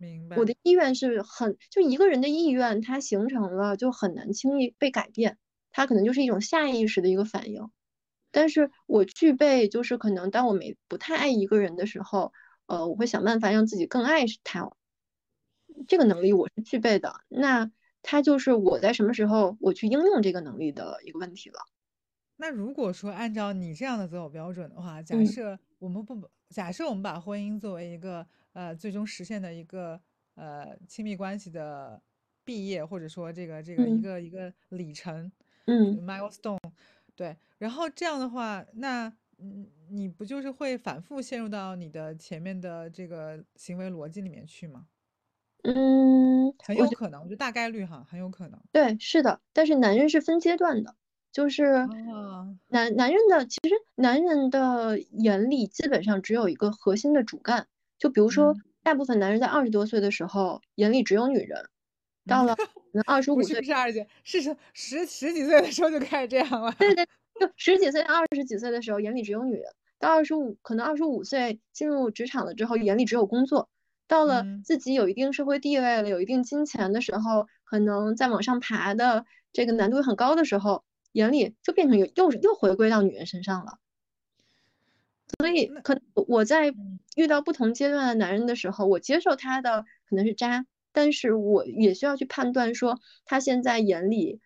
[0.00, 0.36] 明白。
[0.38, 5.38] 我的意愿是很，就一个人的意愿，它形成了就很难轻易被改变，
[5.72, 7.70] 它可能就是一种下意识的一个反应。
[8.30, 12.32] 但是我具备，就是可能当我没不太爱一个人的时候，
[12.66, 14.70] 呃，我会想办法让自己更爱他，
[15.88, 17.12] 这个能力我是具备的。
[17.28, 17.70] 那
[18.02, 21.58] 他就是我在什么时候我去应用这个能力的一个问题了。
[22.36, 30.00] 那如果说按照你这样的择偶标准的话，假嗯设我们不假设我们把婚姻作为一个呃最终实现的一个
[30.36, 32.00] 呃亲密关系的
[32.44, 35.30] 毕业，或者说这个这个一嗯个一个里程
[35.66, 36.00] 嗯。
[36.06, 36.58] milestone，
[37.20, 44.86] 对，然后这样的话，那嗯你不就是会反复陷入到你的前面的这个行为逻辑里面去吗？
[45.64, 48.58] 嗯，很有可能，就大概率哈，很有可能。
[48.72, 50.94] 对，是的，但是男人是分阶段的，
[51.30, 51.86] 就是啊，
[52.68, 57.68] 男男人的，其实男人的眼里基本上只有一个核心的主干，
[57.98, 61.68] 就比如说，嗯大部分男人在二十多岁的时候眼里只有女人，
[62.26, 62.62] 到嗯，了可
[62.92, 66.72] 能二十五岁，是二姐，是十十十几岁的时候就开始这样了。
[66.78, 67.06] 对对，
[67.40, 69.64] 就十几岁、二十几岁的时候眼里只有女人，
[69.98, 73.68] 到二十五，可能二十五岁进入职场了之后眼里只有工作，
[74.06, 83.78] 到了嗯自己有一定社会地位了、有一定金钱的时候，可能在往上爬的这个难度很高的时候，眼里就变成又又又回归到女人身上了。
[85.38, 94.40] 所以可我在嗯遇到不同阶段的男人的时候，我接受他的可能是渣，但是我也需要去判断说他现在眼里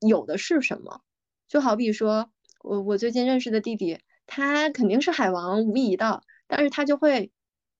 [0.00, 1.02] 有的是什么。
[1.48, 2.30] 就好比说
[2.62, 7.30] 我我最近认识的弟弟，他肯定是海王无疑的，但是他就会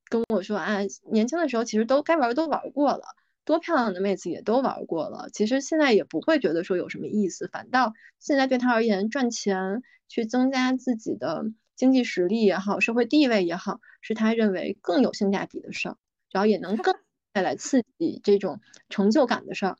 [0.08, 0.78] 跟我说啊，
[1.10, 3.02] 年轻的时候其实都该玩的都玩过了，
[3.44, 15.96] 多漂亮的妹子也都玩过了，其实现在也不会觉得说有什么意思，反倒现在对他而言，赚钱去增加自己的经济实力也好，社会地位也好，是他认为更有性价比的事儿，
[16.30, 16.94] 然后也能更
[17.34, 19.76] 带来刺激这种成就感的事儿。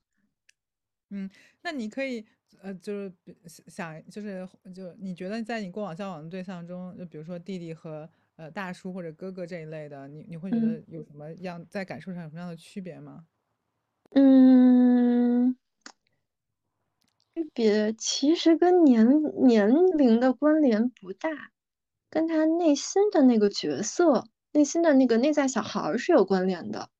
[1.10, 1.30] 嗯，
[1.62, 2.26] 那你可以
[2.60, 13.26] 呃，就是比想就是就你觉得在你过往交往的对象中，就比如说弟弟和呃大叔或者哥哥这一类的，你你会觉嗯得有什么样在感受上有什么样的区别吗？
[14.10, 15.56] 嗯，
[17.34, 19.06] 区别其实跟年
[19.46, 21.52] 年龄的关联不大，
[22.10, 26.90] 跟他内心的那个角色、内心的那个内在小孩是有关联的。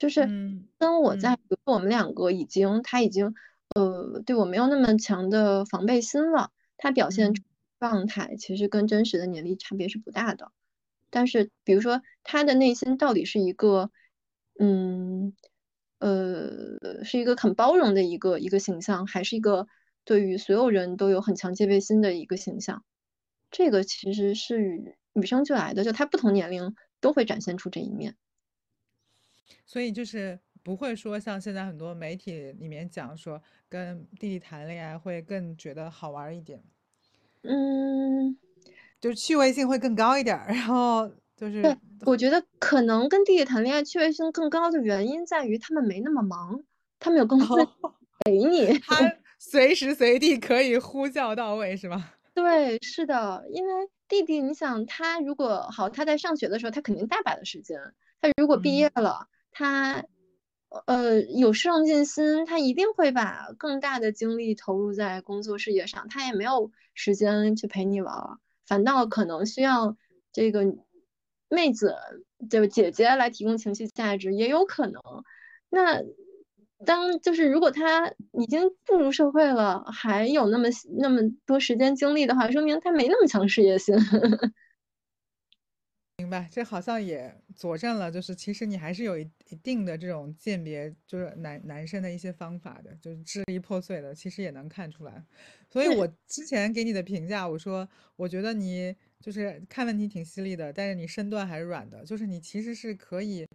[0.00, 3.34] 就是嗯跟我在，嗯比如说我们两个已经，他已经，
[3.76, 7.32] 呃，对我没有那么强的防备心了，他表现
[7.78, 10.50] 状态其实跟真实的年龄差别是不大的。
[11.10, 13.90] 但是，比如说他的内心到底是一个，
[14.58, 15.34] 嗯，
[15.98, 19.66] 呃，是一个很包容的一个一个形象，还是一个
[20.04, 22.82] 对于所有人都有很强戒备心的一个形象？
[23.50, 28.16] 这个其实是与与生俱来的，就他不同年龄都会展现出这一面。
[29.66, 36.62] 所以就是不会说像现在很多媒体里面讲说跟弟弟谈恋爱会更觉得好玩儿一点，
[37.42, 38.36] 嗯。
[39.00, 41.74] 就是趣味性会更高一点儿，然后就是对，
[42.04, 46.62] 我觉得可能跟弟弟谈恋爱趣味性更高的原因在于他们没那么忙，
[46.98, 47.56] 他们有更多
[48.26, 48.78] 陪你。
[48.86, 48.96] 他
[49.40, 52.10] 随时随地可以呼叫到位，是吗？
[52.34, 57.80] 对，是的，因为弟弟，你想他如果好，他在上学的时候，他肯定大把的时间。
[58.20, 60.04] 他如果毕业嗯了，他
[60.86, 69.96] 呃有上进心，他一定会把更大的精力投入在工作事业上，他也没有时间去陪你玩，反倒可能需要
[70.32, 70.64] 这个
[71.48, 71.96] 妹子，
[72.48, 75.02] 就姐姐来提供情绪价值，也有可能。
[75.68, 76.02] 那
[76.86, 83.94] 当就是如果他已经步入社会了，还有那么那么多时间精力的话，说明他没那么强事业心。
[86.20, 95.24] 明白，这好像也佐证了，就是其实你还是有一一定的这种鉴别，就是男男生的一些方法的，就是支离破碎的，其实也能看出来。
[95.70, 103.46] 所以，我之前给你的评价，我说我觉得你就是看问题挺犀利的，但是你身段还是软的，就是你其实是可以，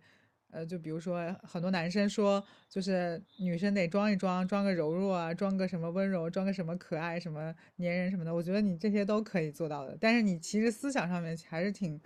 [0.49, 9.95] 呃，就比如说很多男生说，就是女生得装一装，装个柔弱啊，装个什么温柔，装个什么可爱，什么粘人什么的，我觉得你这些都可以做到的。
[9.99, 11.99] 但是你其实思想上面还是挺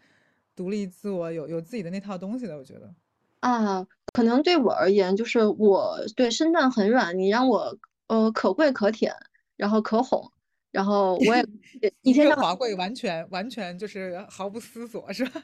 [0.59, 2.93] 独立自我，有有自己的那套东西的，我觉得。
[3.39, 9.15] 啊，可能对我而言，就是我对身段很软，你让我呃可跪可舔，
[9.55, 10.29] 然后可哄，
[10.69, 11.45] 然后我也
[12.03, 15.41] 一天到华贵完全完全就是毫不思索，是吧？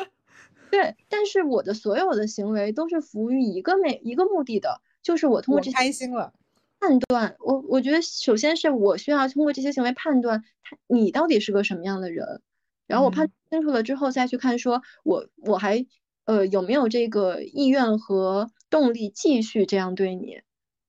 [0.72, 6.32] 对，但是我的所有的行为都是服务于一个每一个目的的，就是我通过这些开心了。
[6.80, 12.40] 判断我，我觉得首先是我需要通过这些行为判断他你到底是个什么样的人，
[12.86, 15.86] 然后我判清楚了之后再去看，说我我还
[16.24, 20.40] 呃有没有这个意愿和动力继续这样对你。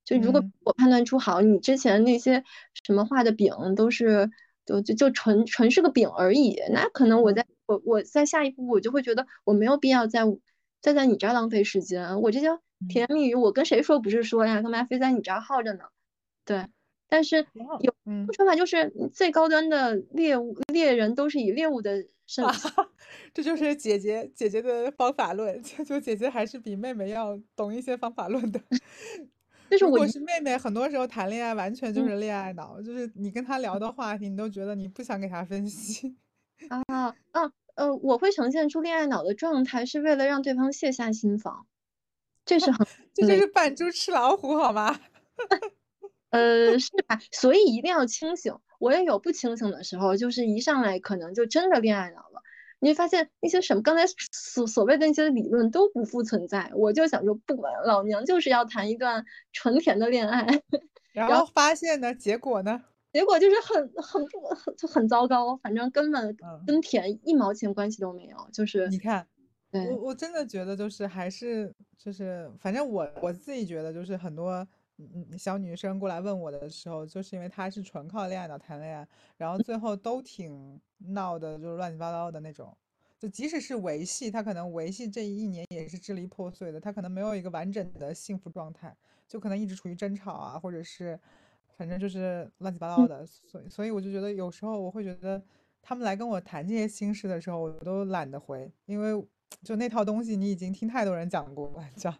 [0.03, 2.43] 就如果我判断出好，你之前那些
[2.85, 4.29] 什么画的饼都是
[4.65, 10.21] 就就就纯纯是个饼而已，那可能我在我我在下一步我就会觉得我没有必要在
[10.81, 12.47] 再在你这儿浪费时间，我这些。
[12.87, 14.61] 甜言蜜语，我跟谁说不是说呀？
[14.61, 15.85] 干嘛非在你这儿耗着呢？
[16.45, 16.67] 对，
[17.09, 17.37] 但是
[17.79, 17.91] 有
[18.33, 22.71] 说法就是最高端的猎物猎人都是以猎物的身份，
[23.33, 25.59] 这就是姐姐姐姐的方法论。
[25.63, 28.61] 就姐姐还是比妹妹要懂一些方法论的。
[29.69, 36.15] 但是我是妹妹，很多时候谈恋爱完全就是恋爱脑，就是你跟她聊的话题，你都觉得你不想给她分析。
[36.69, 36.83] 啊
[37.31, 41.65] 啊呃，我会呈现出恋爱脑的状态，是为了让对方卸下心防。
[42.45, 44.99] 这是 很，这就是扮猪吃老虎，好吗？
[46.29, 47.19] 呃，是吧？
[47.31, 48.53] 所以一定要清醒。
[48.79, 52.41] 我也有不清醒的时候，就是一上来可能就真的恋爱脑了。
[52.79, 56.69] 你会发现那些什么刚才所所谓的那些理论都不复存在。
[56.75, 60.45] 我就想说，不管老娘就是要谈一段纯甜的恋爱。
[61.13, 62.13] 然后发现呢？
[62.13, 62.83] 结果呢？
[63.11, 65.57] 结果就是很很不很就很糟糕。
[65.57, 68.37] 反正根本跟甜一毛钱关系都没有。
[68.53, 69.27] 就是你看。
[69.69, 74.65] 我我真的觉得就是还是就是反正我我自己觉得就是很多
[74.97, 82.75] 嗯小女生过来问我的时候，就是因为她是纯靠恋爱脑谈恋爱，然后最后都挺闹的，就是乱七八糟的那种。
[83.19, 88.95] 就即使是维系，她可能维系这一年也是支离破碎的，她可能没有一个完整的幸福状态，
[89.27, 91.19] 就可能一直处于争吵啊，或者是
[91.75, 93.25] 反正就是乱七八糟的。
[93.25, 95.41] 所以所以我就觉得有时候我会觉得
[95.81, 99.27] 他们来跟我谈这些心事的时候，我都懒得回，因为。
[99.63, 102.13] 就那套东西，你已经听太多人讲过了，讲。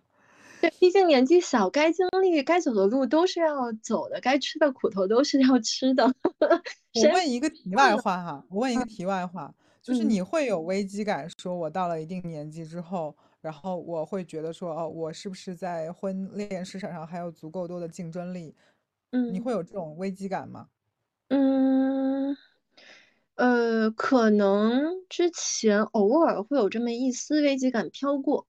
[0.60, 6.06] 对，毕竟年纪小，该经历、该走的路都是要走的，该吃的苦头都是要吃的。
[6.36, 18.56] 我问一个题外话哈，我问一个题外话，就是你会有危机感，说我到了一定年纪之后，然后我会觉得说，哦，我是不是在婚恋市场上还有足够多的竞争力？
[19.12, 20.68] 嗯，你会有这种危机感吗？
[21.30, 22.36] 嗯。
[23.36, 28.48] 呃，可能之前偶尔会有这么一丝危机感飘过，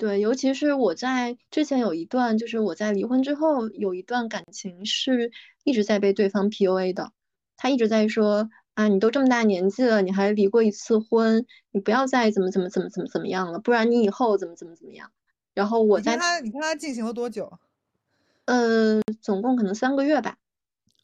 [0.00, 5.30] 对，尤其是我在之前有一段，就是我在离婚之后有一段感情是
[5.62, 7.12] 一直在被对方 PUA 的，
[7.58, 15.12] 他一直在说啊，你都这么大年纪了，你还离过一次婚，你不要再怎么怎么怎么怎么怎么样了，不然你以后怎么怎么怎么样。
[15.52, 17.58] 然后我在他，你看他进行了多久？
[18.46, 20.38] 呃，总共可能三个月吧。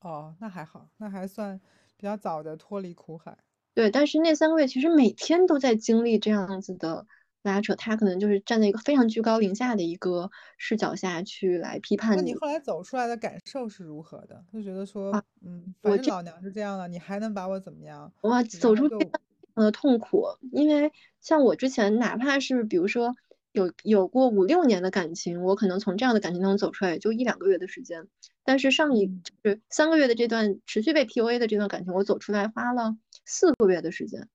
[0.01, 1.61] 哦，那还好，那还算。
[1.99, 3.39] 比较早的脱离苦海，
[3.73, 7.07] 对，但是那三个月其实每天都在经历这样子的
[7.47, 12.21] 拉扯，他可能就是站在一个非常居高临下的一个视角下去来批判你。
[12.21, 14.45] 那你后来走出来的感受是如何的？
[14.53, 18.13] 就觉得说，嗯，反正老娘是这样了，你还能把我怎么样？
[18.23, 19.11] 哇，走出非
[19.55, 23.15] 常的痛苦，因为像我之前，哪怕是比如说。
[23.53, 28.07] 有有过五六年的感情，我可能从这样的感情当中走出来，也就一两个月的时间。
[28.45, 34.29] 但是上一就是三个月的这段持续被 PUA 的这段感情，我走出来花了四个月的时间。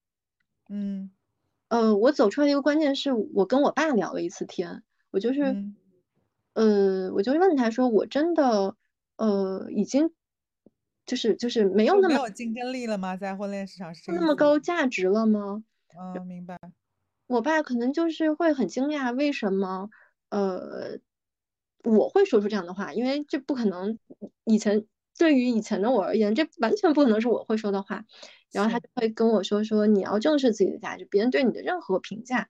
[0.69, 1.11] 嗯，
[1.71, 5.55] 呃，我走出来的一个关键是我跟我爸聊了一次天，我就是，
[6.51, 8.75] 呃，我就问他说，我真的，
[9.15, 10.11] 呃，已经
[11.05, 13.15] 就是就是没有那么没有竞争力了吗？
[13.15, 15.63] 在婚恋市场是那么高价值了吗？
[15.97, 16.59] 嗯，明白。
[17.27, 19.89] 我爸可能就是会很惊讶，为什么，
[20.27, 20.99] 呃，
[21.85, 23.97] 我会说出这样的话，因为这不可能。
[24.43, 24.85] 以前
[25.21, 28.05] 对于以前的我而言，这完全不可能是我会说的话。
[28.51, 32.49] 然后他就会跟我说说，你要正视自己的价值，别人对你的任何评价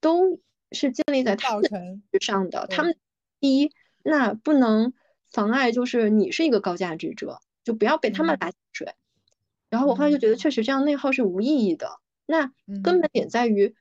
[0.00, 0.38] 都
[0.70, 1.64] 是建立在他们
[2.12, 2.68] 之上的。
[2.68, 2.96] 他们
[3.40, 3.72] 第一，
[4.04, 4.92] 那不能
[5.32, 8.94] 妨碍，就是你是一个高价值者，就不要被他们拉水。
[9.68, 11.98] 然后我后来就觉得，确实这样内耗是无意义的。
[12.26, 12.52] 那
[12.84, 13.74] 根本点在于。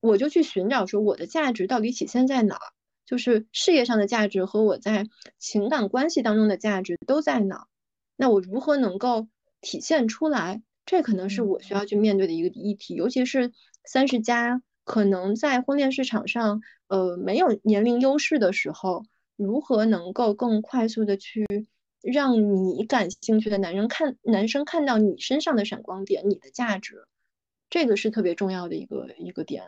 [0.00, 2.70] 我就去寻找说我的价值到底体现在哪儿，
[3.04, 5.08] 就是事业上的价值和我在
[5.38, 7.66] 情感关系当中的价值都在哪儿，
[8.20, 9.28] 那我如何能够
[9.60, 10.60] 体现出来？
[10.84, 13.52] 这可能是我需要去面对的一个议题，尤其是
[13.84, 19.04] 三十加，可能在婚恋市场上，呃，没有年龄优势的时候，
[19.36, 21.46] 如何能够更快速的去
[22.00, 27.06] 让你感兴趣的男人看男生看到你身上的闪光点，你的价值，
[27.70, 29.64] 这个是特别重要的一个一个点。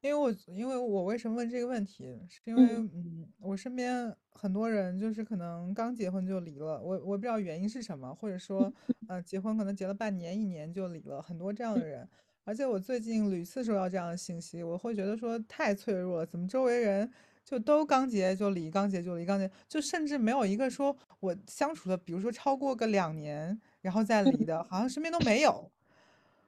[0.00, 8.72] 因为我因为我为什么问这个问题，是因为嗯嗯，我身边很多人就是可能刚结婚就离了，我我不知道原因是什么，或者说
[9.08, 12.08] 呃结婚可能结了半年一年就离了，很多这样的人。
[12.44, 17.08] 而且我最近屡次收到这样的信息，我会觉得说太脆弱了，怎么周围人
[17.44, 25.70] 就都刚结就离，刚结就离，刚结就甚至没有一个说我相处了，比如说超过个两年然后再离的，好像身边都没有。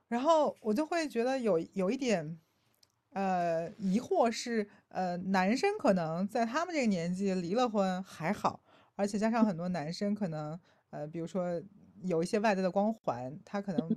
[0.09, 2.38] 然后我就会觉得有有一点，
[3.12, 8.64] 呃，疑惑是，呃，男生可能在他们这个年纪离了婚还好，
[8.96, 10.58] 而且加上很多男生可能，
[10.90, 11.60] 呃，比如说
[12.04, 13.94] 有一些外在的光环，他可能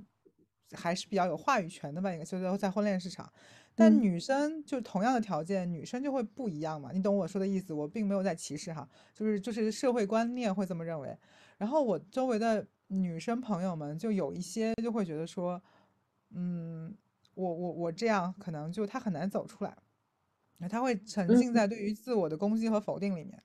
[0.72, 3.32] 还是比较有话语权的吧，应该就是在婚恋市场。
[3.74, 11.16] 但嗯女生就同样的条件，女生就会不一样嘛，你懂我说的意思，我并没有在歧视哈，就是就是社会观念会这么认为。
[11.56, 15.62] 然后我周围的女生朋友们就有一些就会觉得说。
[16.34, 16.92] 嗯，
[17.36, 19.76] 我我我这样可能就他很难走出来，
[20.68, 21.52] 他会沉浸。
[21.52, 23.40] 嗯在对于自我的攻击和否定里面，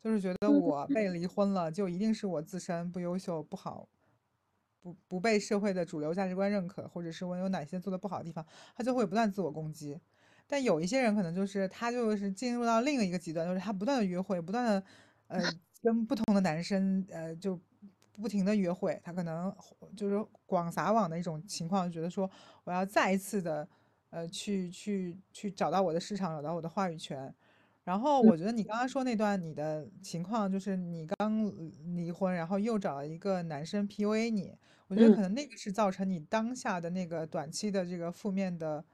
[0.00, 1.08] 就是觉得嗯我被。
[1.10, 3.88] 离婚了，就一定是我自身不优秀、不好，
[4.80, 9.98] 不不被社会的主流价值观认可，或者是我有哪些做的不好的地方，他就会不断自我攻击。
[10.46, 14.84] 但有一些人可能就是他就是进入到另一个极端，就是他不断的约会，不断的
[15.28, 15.40] 呃
[15.82, 17.58] 跟不同的男生呃就
[18.12, 19.54] 不停的约会，他可能
[19.96, 22.30] 就是广撒网的一种情况，觉得说
[22.64, 23.68] 我要再一次的
[24.10, 27.34] 呃去去去找到我的市场，找到我的话语权。
[27.82, 31.52] 然后嗯我觉得你刚刚说那段你的情况，就是你刚
[31.96, 34.56] 离婚，然后又找了一个男生 PUA 你，
[34.88, 38.84] 我觉得嗯可能那个是造成你当下的那个短期的这个负面的。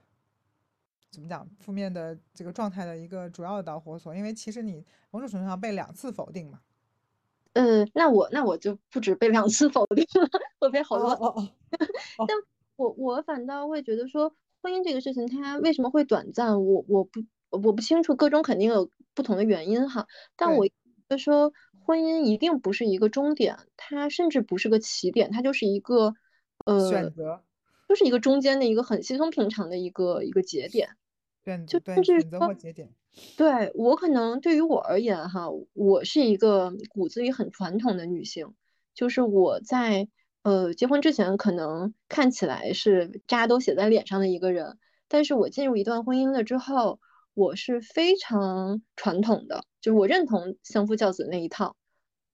[1.09, 6.59] 怎么讲负面的这个状态的一个主要的导火索，因为其实你某种程度上被两次否定嘛。
[7.57, 10.29] 呃，那我那我就不止被两次否定了，
[10.61, 11.49] 我被哦好多哦哦
[12.19, 12.37] 哦， 但
[12.75, 14.31] 我我反倒会觉得说，
[14.61, 20.05] 婚姻这个事情它为什么会短暂，我我不我不清楚，各种肯定有不同的原因哈。
[20.35, 20.75] 但我对，觉
[21.07, 21.51] 得说，
[21.83, 26.13] 婚姻一定不是一个终点，它甚至不是个起点，它就是一个
[26.89, 27.41] 选择，
[27.89, 30.89] 就是一个中间的一个很稀松平常的一个一个节点。
[31.43, 32.93] 选，就甚至说，或节点。
[33.35, 38.53] 对，我可能对于我而言哈，我是一个骨子里很传统的女性，
[38.93, 40.07] 就是我在
[40.43, 46.99] 呃结婚之前可能看起来是渣都写在脸上的一个人，但是我进入一段婚姻了之后，
[47.33, 51.75] 我是非常传统的，就是我认同相夫教子那一套，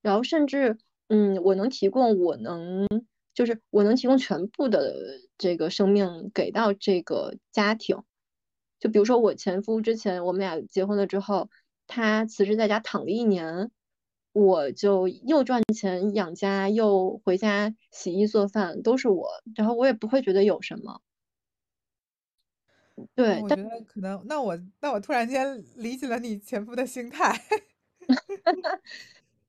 [0.01, 0.77] 然后甚至
[1.07, 2.87] 嗯，我能提供我能
[3.33, 4.93] 就是我能提供全部的
[5.37, 8.03] 这个生命给到这个家庭。
[8.83, 11.49] 就比如说我前夫之前我们俩结婚了之后，
[11.87, 13.71] 他辞职在家躺了一年，
[14.33, 20.99] 我就又赚钱养家，又回家洗衣做饭，都是我，然后我也不会觉得有什么。
[22.95, 27.41] 啊，对，但我觉得可能，那我那我突然间理解了你前夫的心态，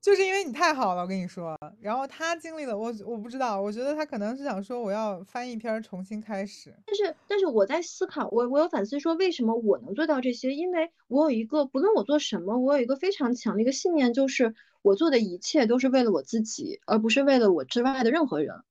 [0.05, 1.59] 就是因为你太好了，我跟你说。
[1.81, 6.75] 然后他经历了，我我不知道，我觉得他可能是想说我要翻一篇儿重新开始。
[6.85, 10.55] 但是但是我在思考，我我有反思说，为什么我能做到这些？
[10.55, 18.63] 因为我有一个，不论我做什么，我有一个非常强的一个信念，就是我做的一切都是为了我自己，而不是为了我之外的任何人。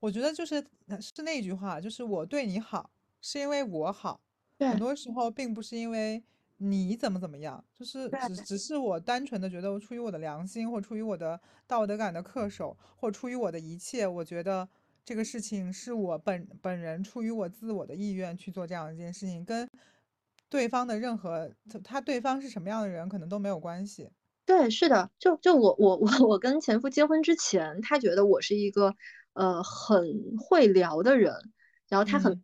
[0.00, 2.90] 我觉得就是呃是那句话，就是我对你好，
[3.20, 4.20] 是因为我好，
[4.58, 6.24] 很多时候并不是因为
[6.58, 14.68] 你怎么怎么样，就是只只是我单纯的觉得出于我的良心，或出于我的道德感的恪守，或出于我的一切，我觉得
[15.04, 19.68] 这个事情是我本本人出于我自我的意愿去做这样一件事情，跟
[20.48, 24.08] 对方的任何他他对方是什么样的人可能都没有关系。
[24.46, 28.94] 对，是的，就就我我我 我跟前夫结婚之前，他觉得我是一个
[29.34, 31.34] 呃很会聊的人，
[31.88, 32.40] 然后他很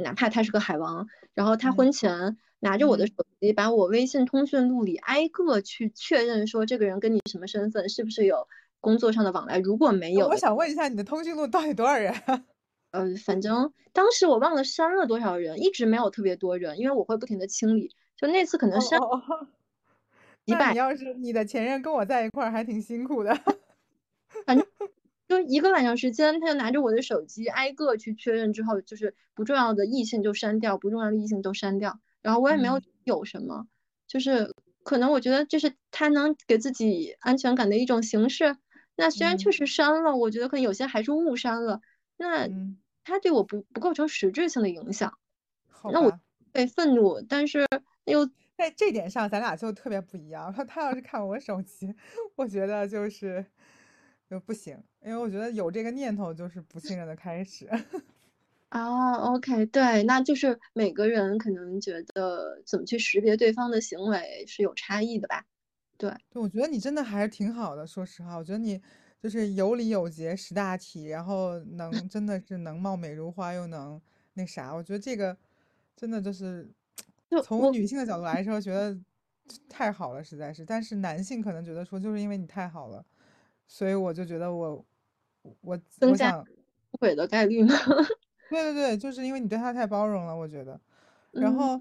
[0.00, 1.74] 哪怕他是个海王，然后他嗯。
[1.74, 8.46] 婚前拿着我的嗯，手机，把我微信通讯录里挨个去确认说这个人跟你什么身份，是不是有
[8.80, 12.44] 工作上的往来，如果没有我，想问一下，你的通讯录到底多少人啊？
[12.92, 19.46] 呃，反正当时我忘了删了多少人，一直没有特别多人，因为我会不停的清理，就那次可能哦删哦哦。
[20.44, 20.58] 几百。
[20.60, 23.34] 那你要是你的前任跟我在一块儿，还挺辛苦的。
[24.44, 24.66] 反正
[25.28, 32.00] 就一个晚上时间，他就拿着我的手机挨个去确认之后，就是不重要的异性就删掉，不重要的异性都删掉。
[32.22, 33.66] 然后我也没有嗯有什么，
[34.06, 38.56] 就是可能我觉得这是他能给自己安全感的一种形式。
[38.96, 41.80] 那虽然确嗯实删了，我觉得可能有些还是误删了，
[42.16, 45.18] 那嗯，他对我不不构成实质性的影响，
[45.86, 46.20] 那我好吧，
[46.52, 47.66] 会愤怒，但是
[48.04, 48.26] 又
[48.58, 50.52] 在这点上咱俩就特别不一样。
[50.52, 51.94] 他 他要是看我手机，
[52.36, 53.44] 我觉得就是
[54.28, 57.66] 就不行，因为我觉得有这个念头就是不信任的开始。
[58.72, 65.44] 啊，OK，对，那就是每个人可能觉得怎么去识别对方的行为是有差异的吧？
[65.98, 68.80] 对，对，我觉得你真的还是挺好的，说实话，我觉得你
[69.20, 74.00] 就是有礼有节识大体，然后能真的是能貌美如花，又能
[74.34, 75.36] 那啥，我觉得这个
[75.96, 76.72] 真的就是
[77.30, 78.96] 就我从女性的角度来说，觉得
[79.68, 80.64] 太好了，实在是。
[80.64, 83.04] 但是男性可能觉得说，就是因为你太好了，
[83.66, 84.86] 所以我就觉得我
[85.62, 86.30] 我增加
[86.92, 87.74] 出轨的概率吗？
[88.50, 90.80] 对对对，就是因为你对他太包容了，我觉得。
[91.32, 91.54] 然嗯。
[91.54, 91.80] 后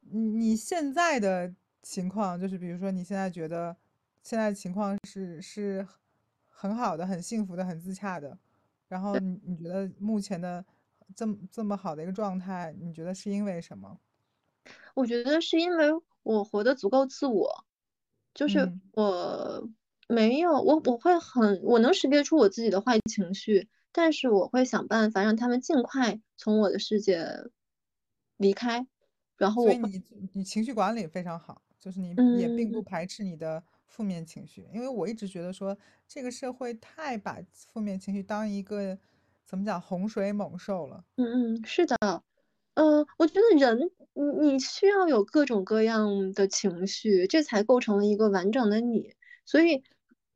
[0.00, 1.52] 你你现在的
[1.82, 3.76] 情况，就是比如说你现在觉得
[4.22, 5.86] 现在的情况是是
[6.48, 8.38] 很好的、很幸福的、很自洽的，
[8.88, 10.64] 然后你你觉得目前的
[11.16, 13.98] 这么这么好的一个状态，你觉得是因为什么？
[14.94, 15.88] 我觉得是因为
[16.22, 17.64] 我活得足够自我，
[18.32, 19.68] 就是嗯，我
[20.08, 27.26] 没有我我会很我能识别出我自己的坏情绪，但是我会想办法让他们尽快从我的世界
[28.36, 28.86] 离开，
[29.38, 35.74] 然后我会所以你你情绪管理非常好，就是你也并不嗯排斥你的负面情绪，因为我一直觉得说
[36.06, 38.98] 这个社会太把负面情绪当一个
[39.46, 41.02] 怎么讲洪水猛兽了。
[41.16, 41.96] 嗯嗯是的。
[42.74, 49.14] 呃，我觉得人，你你需要有各种各样的情绪，这才构成了一个完整的你。
[49.46, 49.82] 所以，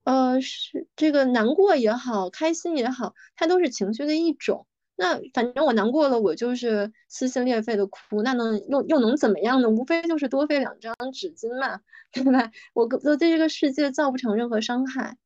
[0.05, 4.67] 呃，是这个难过也好，开心也好，它都是情绪的一种。
[4.97, 9.69] 那反正我难过了，我就是撕心裂肺的哭，那能又又能怎么样呢？
[9.71, 11.81] 无非就是多费两张纸巾嘛，
[12.13, 12.51] 对吧？
[12.75, 15.17] 我我对这个世界造不成任何伤害，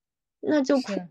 [0.41, 0.93] 那就哭。
[0.93, 1.09] 是，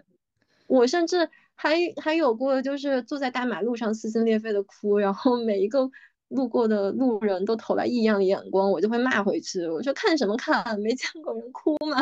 [0.67, 5.89] 我甚至还还有过，就是坐在大马路上撕心裂肺的哭，然后每一个
[6.29, 9.67] 路过的路人都投来异样的眼光，我就会骂回去。
[9.67, 11.97] 我说看什么看，没见过人哭吗？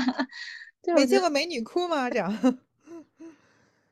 [0.82, 2.10] 对，没见过美女哭吗？
[2.10, 2.32] 这样。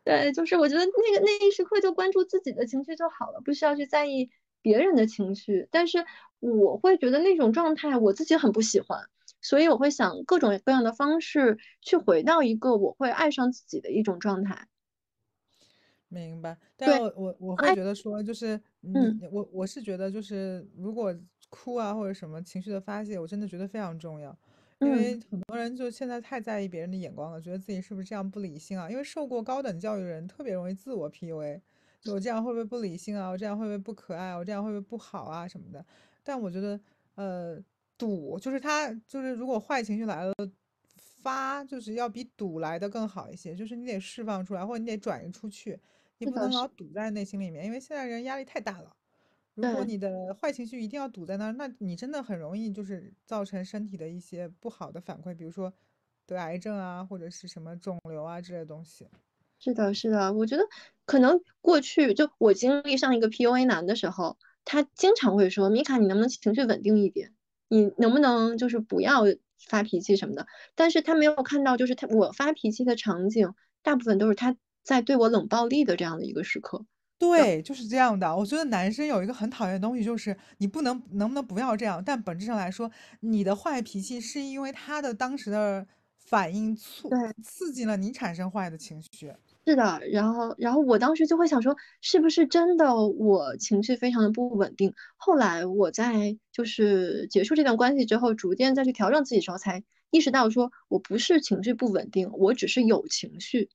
[0.03, 4.31] 对，就是我觉得那个那一时刻就关注自己的情绪就好了，不需要去在意
[4.61, 5.67] 别人的情绪。
[5.69, 6.03] 但是
[6.39, 9.07] 我会觉得那种状态我自己很不喜欢，
[9.41, 14.67] 所以我会想各种各样的方式去回到一个我会爱上自己的一种状态。
[16.07, 21.15] 明白，但，我我我会，觉得说，就是你嗯我我是觉得就是如果
[21.49, 24.35] 哭啊或者什么情绪的发泄，我真的觉得非常重要，
[24.81, 25.23] 因为嗯。
[25.29, 28.89] 很多人就现在太在意别人的眼光了，觉得自己是不是这样不理性啊？
[28.89, 31.61] 因为受过高等教育的人特别容易自我 PUA，
[32.01, 33.29] 就我这样会不会不理性啊？
[33.29, 34.37] 我这样会不会不可爱啊？
[34.37, 35.85] 我这样会不会不好啊什么的？
[36.23, 36.79] 但我觉得，
[37.15, 37.61] 呃，
[37.97, 40.33] 赌就是他就是如果坏情绪来了。
[41.21, 45.77] 发就是要比赌来的更好一些，就是你得释放出来，或者你得转移出去，
[46.17, 48.95] 你不能老堵在内心里面，因为现在人压力太大了。
[49.59, 55.73] 如果，你的坏情绪一定要堵在那儿，那你真的很容易就是造成身体的一些不好的反馈，比如说
[56.25, 59.07] 得癌症啊，或者是什么肿瘤啊之类的东西。
[59.59, 60.31] 是的，是的。
[60.33, 60.63] 我觉得
[61.05, 67.33] 可能过去就我经历上一个 PUA 男的时候，他经常会说：“米卡，你能不能情绪稳定一点？
[67.67, 69.23] 你能不能就是不要
[69.57, 73.53] 发脾气什么的？”但是他没有看到，就是他我发脾气的场景，
[73.83, 76.85] 大部分都是他在对我冷暴力的这样的一个时刻。
[77.19, 78.33] 对，就是这样的。
[78.33, 82.01] 我觉得男生有一个很讨厌的东西，就是你不能能不能不要这样？
[82.03, 82.89] 但本质上来说，
[83.19, 85.85] 你的坏脾气是因为他的当时的
[86.17, 89.33] 反应促对，刺激了你产生坏的情绪。
[89.67, 94.93] 是的，然后，然后我当时就会想说，是不是真的我情绪非常的不稳定？
[95.17, 103.69] 后来我在就是结束这段关系之后，逐渐再去调整自己的时候，才意识到说我不是情绪不稳定，我只是有情绪。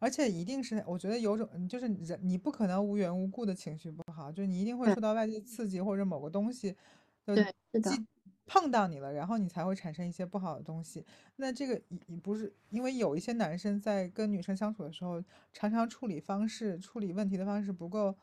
[0.00, 6.74] 而且一定是，我觉得有种，嗯就是人，你不可能无缘无故的情绪不好，就是你一定会受到外界刺激或者某个东西
[7.24, 8.02] 的对，是的，
[8.46, 11.04] 碰到你了，然后你才会产生一些不好的东西。
[11.36, 15.22] 那这个也也不是，因为有一些男生在跟女生相处的时候，
[15.52, 18.16] 常常处理方式、处理问题的方式不够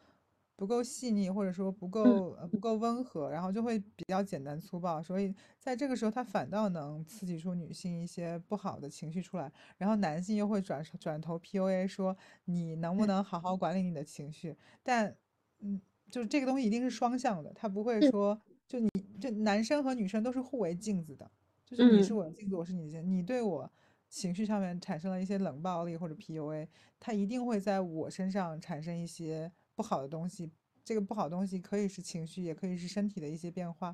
[0.58, 9.50] 不够细腻，或者说不嗯，够呃不够温和，然后就会比较简单粗暴，所以在这个时候，他反倒能刺激出女性一些不好的情绪出来。
[9.78, 14.58] 然后男性又会转转头 PUA 说你能不，能好好管理你的情绪？
[14.84, 15.16] 但，
[15.60, 15.80] 嗯，
[16.10, 18.90] 就是这个东西一定是双向的，他不会，说就你
[19.22, 21.30] 就男生和女生都是互为镜子的，
[21.66, 23.72] 就是你是嗯，我的镜子，我是你的镜子，你对我
[24.10, 26.68] 情绪上面产生了一些冷暴力或者 PUA，
[27.00, 30.52] 他一定会在我身上产生一些不好的东西。
[30.88, 33.94] 这个不好的东西可以是情绪，也可以是身体的一些变化，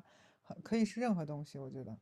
[0.62, 1.98] 可以是任何东西，我觉得。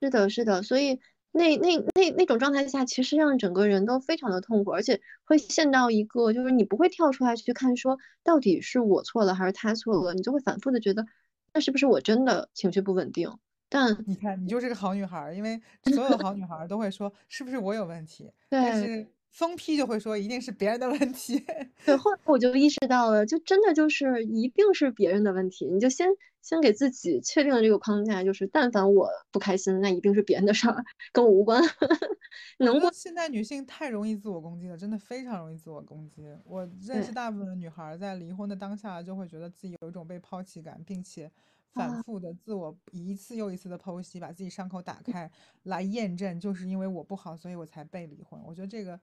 [0.00, 0.62] 是的，是的。
[0.62, 1.00] 所以
[1.32, 11.04] 那那那那种状态下，其实让整个人都非常的痛苦，而且会陷到一个就是你不会跳出来去看说到底是我错了还是他错了，你就会反复的觉得
[11.52, 13.36] 那是不是我真的情绪不稳定？
[13.68, 15.60] 但你看，你就是个好女孩儿，因为
[15.92, 21.38] 所有的好女孩儿都会说是不是我有问题，但对，是疯批就会说一定是别人的问题。
[21.84, 25.66] 对，后来我就意识到了，就真的就是一定是别人的问题。
[25.66, 26.08] 你就先
[26.40, 30.82] 先给自己确定了这个框架，就是但凡我不开心，那一定是别人的事儿，
[31.12, 31.62] 跟我无关。
[32.60, 36.26] 能过现在女性太容易自我攻击了，真的非常容易自我攻击。
[36.46, 41.30] 我认识大部分的女孩在离婚的当下就会觉得自己有一种被抛弃感，并且
[41.74, 45.30] 反复的自我一次又一次的剖析，把自己伤口打开
[45.64, 48.40] 来验证，就是因为我不好，所以我才被离婚。
[48.42, 48.98] 我觉得这个。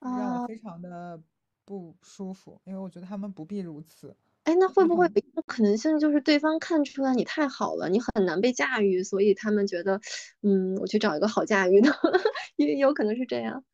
[0.00, 1.20] 让我非常的
[1.64, 4.16] 不舒服，因为我觉得他们不必如此。
[4.44, 10.00] 哎，那会不会有一种可能性，就是对方看出来你太好了，你很难被驾驭，所以他们觉得，
[10.42, 11.90] 嗯，我去找一个好驾驭的，
[12.56, 13.64] 也有可能是这样。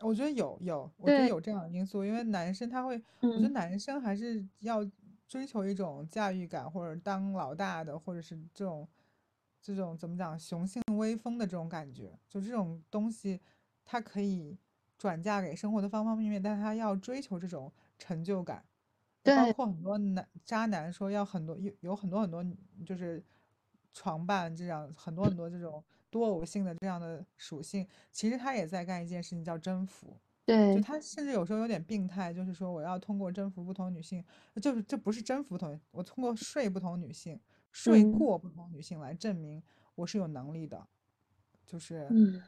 [0.00, 4.84] 我觉得有有，我觉得有这样的因素，因为男生他会，我觉得男生还是要
[5.28, 8.86] 追求一种驾驭感，或者当老大的，或者是这种
[9.62, 13.40] 这种怎么讲雄性威风的这种感觉，就这种东西，
[13.84, 14.58] 他可以。
[14.98, 18.64] 转嫁给生活的方方面面，但他要追求这种成就感，
[19.34, 22.44] 包括很多男渣男说要很多有有很多很多
[22.84, 23.24] 就是
[23.92, 30.16] 床伴这样很多很多这种多偶性的这样的属性，其实他也在干一件事情叫征服。
[30.46, 34.24] 对，就他甚至有时候有点病态，就是说我要通过征服不同女性，
[34.62, 37.40] 就是这不是征服同，我通过睡不同女性，
[37.72, 39.62] 睡过不同女性来证明
[39.96, 40.86] 我是有能力的，
[41.66, 42.42] 就是嗯。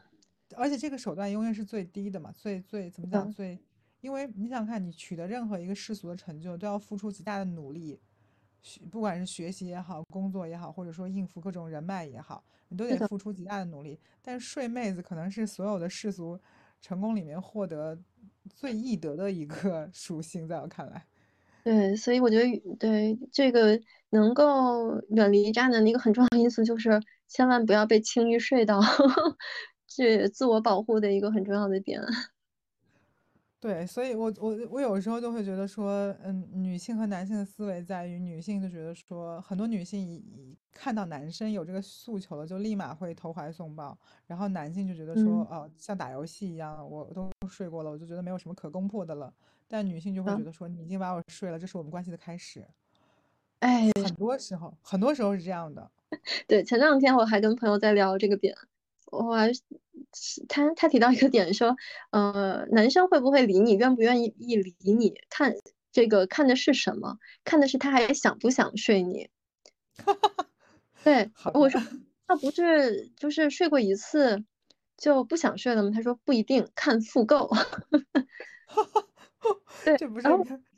[0.57, 3.59] 而且这个手段永远是最低的嘛，最最怎么讲最？
[4.01, 7.99] 因为你想看，你取得任何一个世俗的成就，都要付出极大的努力，
[8.63, 13.99] 学不管是学习也好，工作也好，或者说应付各种人脉也好，你都得付出极大的努力。
[14.23, 16.39] 但是睡妹子可能是所有的世俗
[16.81, 17.99] 成功里面获得
[18.49, 21.05] 最易得的一个 属性，在我看来。
[21.65, 23.79] 对，所以我觉得对这个
[24.11, 28.81] 能够远离渣男的一个很重要的因素，就是千万不要被轻易睡到。
[29.89, 32.01] 是自我保护的一个很重要的点。
[33.61, 43.99] 对，所以我我我有时候就会觉得说，嗯，女性和男性的思维在于，女性就觉得说，很多女性一看到男生有这个诉求了，就立马会投怀送抱，
[44.29, 49.35] 然后男性就觉得说，哦，像打游戏一样，我都睡过了，我就觉得没有什么可攻破的了。
[49.67, 52.65] 但女性就会觉得说，你已经把我睡了，这是我们关系的开始。
[53.59, 55.91] 哎，很多时候，很多时候是这样的。
[56.47, 58.57] 对，前两天我还跟朋友在聊这个点。
[59.11, 59.51] 我还
[60.49, 61.77] 他他提到一个点说，
[62.11, 65.55] 呃，男生会不会理你，愿不愿意理你，看
[65.93, 67.19] 这个看的是什么？
[67.45, 69.29] 看的是他还想不想睡你。
[71.05, 71.81] 对，我说
[72.27, 74.45] 他不是就是睡过一次
[74.97, 75.91] 就不想睡了吗？
[75.95, 77.51] 他说不一定，看复购。
[79.85, 80.29] 对， 这不是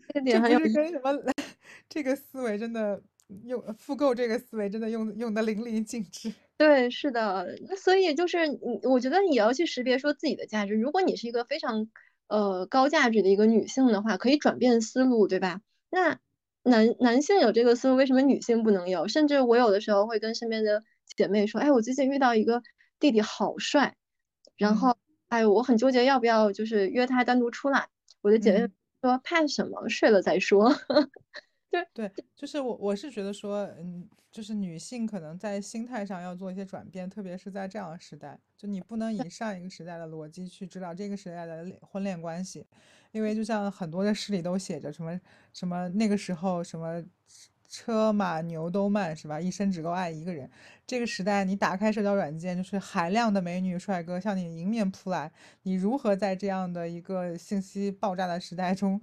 [0.09, 1.13] 这个点还有跟什么？
[1.89, 3.03] 这个思维真的
[3.45, 6.33] 用复购这个思维真的用用的淋漓尽致。
[6.61, 10.75] 对，是的，那所以就是你，我觉得你要去识别说自己的价值。
[10.75, 11.89] 如果你是一个非常
[12.29, 15.63] 呃高价值的一个女性的话，可以转变思路，对吧？
[15.89, 16.19] 那
[16.63, 19.09] 男男性有这个思路，为什么女性不能有？
[19.09, 20.85] 甚至我有的时候会跟身边的
[21.17, 22.63] 姐妹说，哎，我最近遇到一个
[22.99, 23.97] 弟弟好帅，
[24.59, 24.99] 然后
[25.31, 27.89] 哎，我很纠结要不要就是约他单独出来。
[28.21, 28.69] 我的姐妹
[29.01, 30.75] 说怕什么，睡了再说。
[31.71, 34.09] 对对，就是我我是觉得说，嗯。
[34.33, 42.65] 就是女性可能在心态上要做一些转变，特别是在这样的时代，就你不能以上一个时代的逻辑去指导这个时代的婚恋关系，
[43.11, 45.21] 因为就像很多的诗里都写着什么
[45.53, 47.05] 什么那个时候什么
[47.69, 49.41] 车马牛都慢是吧？
[49.41, 50.49] 一生只够爱一个人。
[50.87, 55.33] 这个时代你打开社交软件，就是海量的美女帅哥向你迎面扑来，
[55.65, 59.01] 你如何在这样的一个信息爆炸的时代中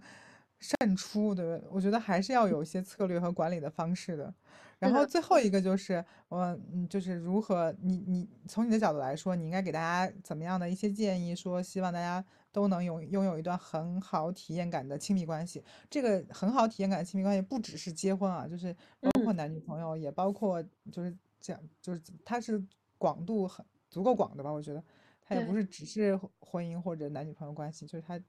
[0.59, 1.33] 胜出？
[1.33, 4.33] 对，我觉得还是要有一些策略和管理的方式的。
[4.79, 6.39] 然后最后一个就是，我
[6.71, 11.35] 嗯，就是如何你你从你的角度来说，你应该给大家怎么样的一些建议？
[11.35, 15.63] 说希望大家都能拥拥有一段很好体验感的亲密关系。
[15.89, 22.63] 这个很好体验感的亲密关系不只是结婚啊，就是包括男女朋友，也包括就是这样，就是它是
[22.99, 24.51] 广度很足够广的吧？
[24.51, 24.83] 我觉得
[25.25, 28.25] 它也不是只是婚姻或者男女朋友关系，就是它就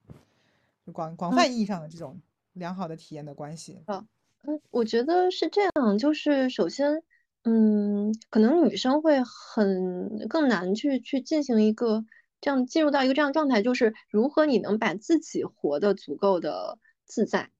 [0.92, 2.20] 广广泛意义上的这种
[2.54, 3.82] 良好的体验的关系。
[3.86, 7.02] 嗯，我觉得是这样，就是首先，
[7.42, 12.04] 嗯，可能女生会很更难去去进行一个
[12.40, 17.50] 这样进入到一个这样状态，就是如何你能把自己活得足够的自在，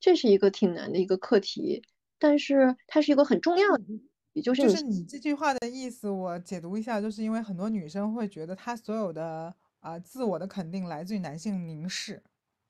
[0.00, 1.82] 这是一个挺难的一个课题，
[2.18, 3.84] 但是它是一个很重要的，
[4.32, 12.22] 也就是就是你这句话的意思，我解读一下，就是因为很多女生会觉得她所有的啊自我的肯定来自于男性凝视。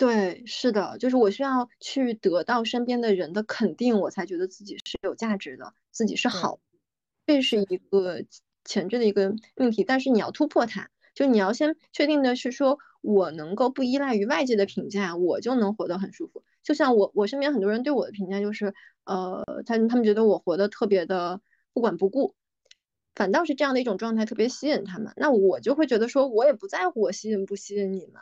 [0.02, 6.58] 对，是的，就是我需要去得到身边的人的肯定，我才觉得自己是有价值的，自己是好，
[7.24, 8.24] 这是一个
[8.64, 9.84] 前置的一个命题。
[9.84, 16.42] 但是你要突破它，就你要先确定的是说，我能够不依赖于外界的评价，我就能活得很舒服。
[16.64, 18.74] 就像我，我身边很多人对我的评价就是，
[19.04, 21.40] 呃，他他们觉得我活得特别的
[21.72, 22.34] 不管不顾，
[23.14, 25.12] 反倒是这样的一种状态特别吸引他们。
[25.16, 28.20] 那我就会觉得说，我也不在乎我吸引不吸引你们，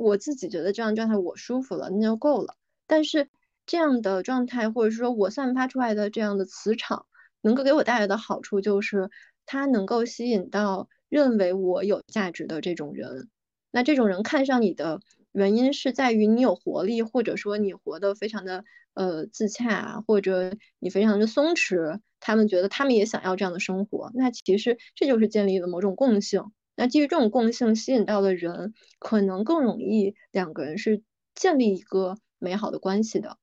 [0.00, 2.56] 我自己觉得这样状态我舒服了，那就够了。
[2.86, 3.28] 但是
[3.66, 7.06] 这样的状态，或者说我散发出来的这样的磁场，
[7.42, 9.10] 能够给我带来的好处就是，
[9.46, 13.28] 它能够吸引到认为我有价值的这种人。
[13.70, 15.00] 那这种人看上你的。
[15.32, 18.64] 原因是在于你有活力，或者说你活得非常的
[18.94, 24.10] 呃自洽，或者你非常的松弛，他们觉得他们也想要这样的生活。
[24.12, 26.50] 那其实这就是建立了某种共性。
[26.74, 31.02] 那基于这种共性吸引到的人，可能更容易两个人是
[31.34, 33.36] 建立一个美好的关系的。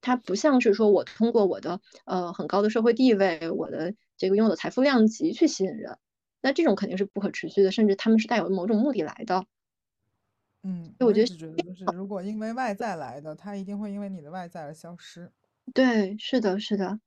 [0.00, 5.98] 它不像是说我通过我的呃很高的社会地位，我的这个拥有的财富量级去吸引人，
[6.40, 9.44] 那这种肯定是不可持续的，甚至他们是带有某种目的来的。
[10.62, 15.30] 嗯，我觉得觉得就是，如果因为外在来的，他一定会因为你的外在而消失。
[15.74, 16.98] 对，是的，是的。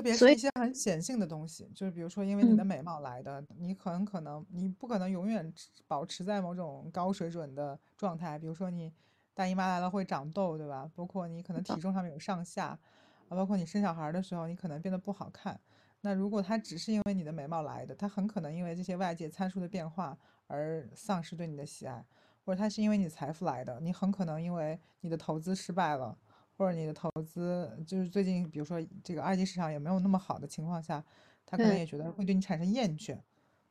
[0.00, 5.52] 特别是一些很显性的东西，就是比如说因为你的美貌来的，你很可能你不可能永远
[5.86, 8.38] 保持在某种高水准的状态。
[8.38, 8.90] 比如说你
[9.34, 10.90] 大姨妈来了会长痘，对吧？
[10.96, 12.68] 包括你可能体重上面有上下，
[13.28, 15.60] 啊，包括你生小孩的时候你可能变得不好看。
[16.00, 20.16] 那如果他只是因为你的美貌来的，他很可能因为这些外界参数的变化
[20.46, 22.02] 而丧失对你的喜爱。
[22.42, 26.16] 或者他是因为你财富来的，你很可能因为你的投资失败了，
[26.60, 31.02] 或者你的投资就是最近，比如说这个二级市场也没有那么好的情况下，
[31.46, 33.18] 他可能也觉得会对你产生厌倦。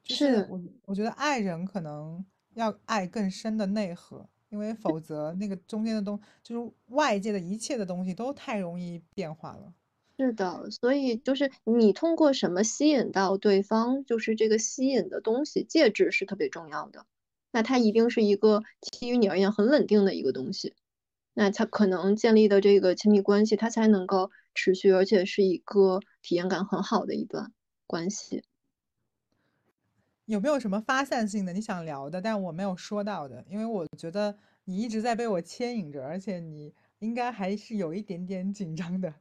[0.02, 2.26] 就是我我觉得爱人可能
[2.56, 9.72] 要爱更深的内核，因为否则那个中间的东就是外界的一切的东西都太容易变化了。
[10.18, 17.06] 是的，所以就是你通过什么吸引到对方，就是这个吸引的东西，介质是特别重要的。
[17.52, 20.74] 那它一定是一个基于你而言很稳定的一个东西，
[21.42, 27.54] 那他可能建立的这个亲密关系，他才能够持续，而且是一个体验感很好的一段
[27.88, 28.44] 关系。
[30.26, 33.46] 有没有什么发散性的你想聊的，但我没有说到的？
[33.50, 39.14] 因为我觉得你一直在被我牵引着，而且你应该还是有一点点紧张的。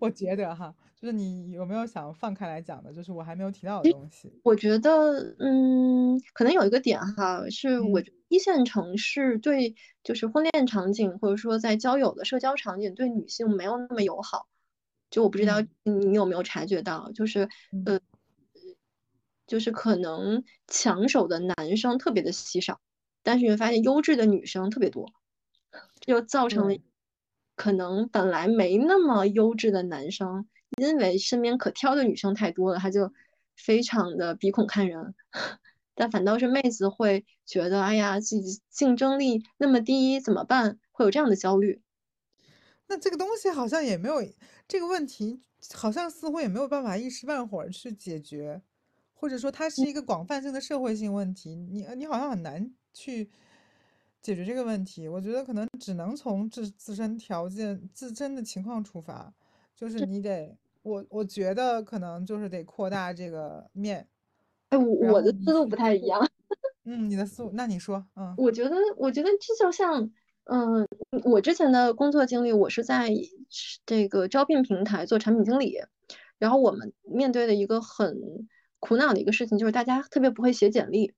[0.00, 0.74] 我觉得哈。
[0.96, 2.92] 就是你有没有想放开来讲的？
[2.92, 4.32] 就是我还没有提到的东西。
[4.44, 9.74] 我觉得，嗯，可能有一个点哈，是我一线城市对
[10.04, 14.46] 就是婚恋场景或者说在交友的社交场景对女性没有那么友好。
[15.10, 17.48] 就我不知道你有没有察觉到，就是
[17.84, 17.98] 呃，
[19.48, 22.80] 就是可能抢手的男生特别的稀少，
[23.24, 25.12] 但是你会发现优质的女生特别多，
[25.98, 26.76] 就造成了
[27.54, 30.46] 可能本来没那么优质的男生。
[30.78, 33.12] 因为身边可挑的女生太多了，他就
[33.56, 35.14] 非常的鼻孔看人，
[35.94, 40.78] 但反倒是妹子会觉得，哎呀，自己竞争力那么低，怎么办？
[40.90, 41.82] 会有这样的焦虑。
[42.88, 44.22] 那这个东西好像也没有
[44.66, 45.42] 这个问题，
[45.74, 48.62] 好像似乎也没有办法一时半会儿去解决，
[49.12, 53.30] 或者说它是一个广泛性的社会性问题，你你好像很难去
[54.22, 55.08] 解决这个问题。
[55.08, 59.34] 我觉得可能只能从自自身条件、自身的情况出发，
[59.76, 60.56] 就是你得。
[60.84, 64.04] 我我觉得可能就是得扩大这个面，
[64.70, 66.28] 哎，我我的思路不太一样。
[66.82, 70.10] 嗯，你的思路，那你说，嗯，我觉得，我觉得这就像，
[70.46, 70.84] 嗯，
[71.22, 73.08] 我之前的工作经历，我是在
[73.86, 75.78] 这个招聘平台做产品经理，
[76.36, 78.48] 然后我们面对的一个很
[78.80, 81.12] 苦恼的一个事情，就是大家特别不会写简历，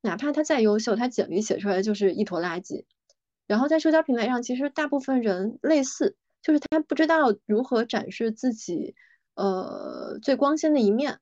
[0.00, 2.84] 哪怕他再优秀，他简历写出来就是一坨垃圾。
[3.46, 6.16] 然后在社交平台上，其实大部分人类似。
[6.42, 8.94] 就是他不知道如何展示自己，
[9.34, 11.18] 呃，最光鲜的一面，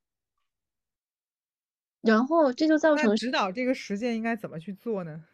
[2.03, 5.25] 然后这就造成指导这个实践应该怎么去做呢？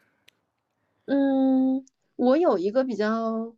[1.07, 1.85] 嗯，
[2.15, 3.57] 我有一个比较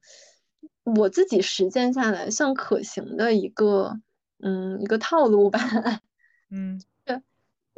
[0.84, 4.00] 我自己实践下来算可行的一个，
[4.38, 5.60] 嗯，一个套路吧。
[6.48, 6.91] 嗯，对，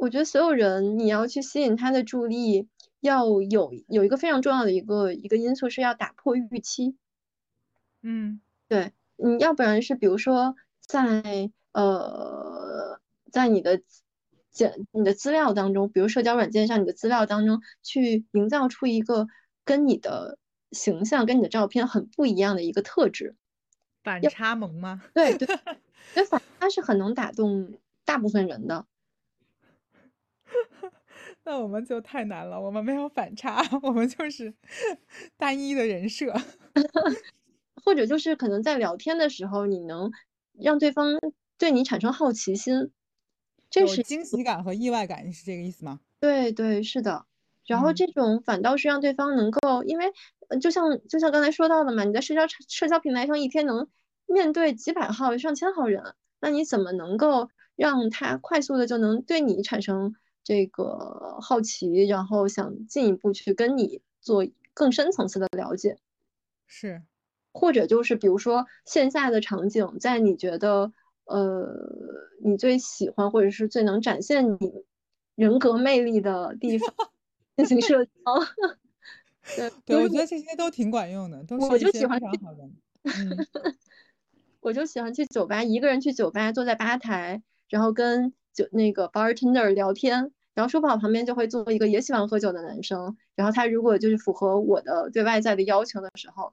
[0.05, 2.67] 我觉得所有人你要去吸引他的注意，
[2.99, 6.95] 要有有一个非常重要的一个一个因素是要打破预期。
[8.03, 8.39] 嗯。
[8.67, 12.99] 对，你要不然是比如说在呃，
[13.31, 13.81] 在你的
[14.51, 19.27] 简你的资料当中，比如社交软件上你的资料当中，去营造出一个
[19.63, 20.37] 跟你的
[20.71, 23.35] 形象跟你的照片很不一样的一个特质，
[24.03, 25.01] 反差萌吗？
[25.15, 25.47] 对 对，
[26.13, 28.85] 所以反差是很能打动大部分人的。
[31.43, 34.53] 那我们就太难了，我们没有反差， 我们就是
[35.37, 36.33] 单一的人设。
[37.83, 40.11] 或者就是可能在聊天的时候，你能
[40.53, 41.19] 让对方
[41.57, 42.91] 对你产生好奇心，
[43.69, 45.99] 这是惊喜感和意外感，是这个意思吗？
[46.19, 47.25] 对对，是的。
[47.67, 50.11] 然后嗯这种反倒是让对方能够，因为
[50.49, 53.87] 呃就像就像刚才说到的嘛，你在社交社交平台上一天能
[54.25, 60.15] 面对几百号、上千号人，那你怎么能够让他快速的就能对你产生
[60.45, 65.97] 这个好奇，然后想进一步去跟你做更深层次的了解？
[66.67, 67.01] 是，
[67.51, 70.93] 或者就是比如说线下的场景，在你觉得
[71.25, 71.67] 呃
[72.43, 74.85] 你最喜欢或者是最能展现你
[75.33, 76.93] 人格魅力的地方
[77.57, 78.11] 进行社交。
[79.55, 82.69] 对，对，我觉得这些都挺管用的，都我是非就喜欢常好的。
[83.03, 83.47] 嗯，
[84.61, 96.51] 我就喜欢去酒吧，一个人去酒吧，坐在吧台，然后跟酒那个 bartender 聊天，然后说不好旁边就会坐一个也喜欢喝酒的男生，然后他如果就是符合我的对外在的要求的时候，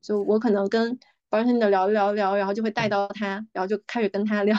[0.00, 0.98] 就我可能跟
[1.28, 4.56] bartender 聊一聊聊，然后就会带到他，然后就开始跟他聊，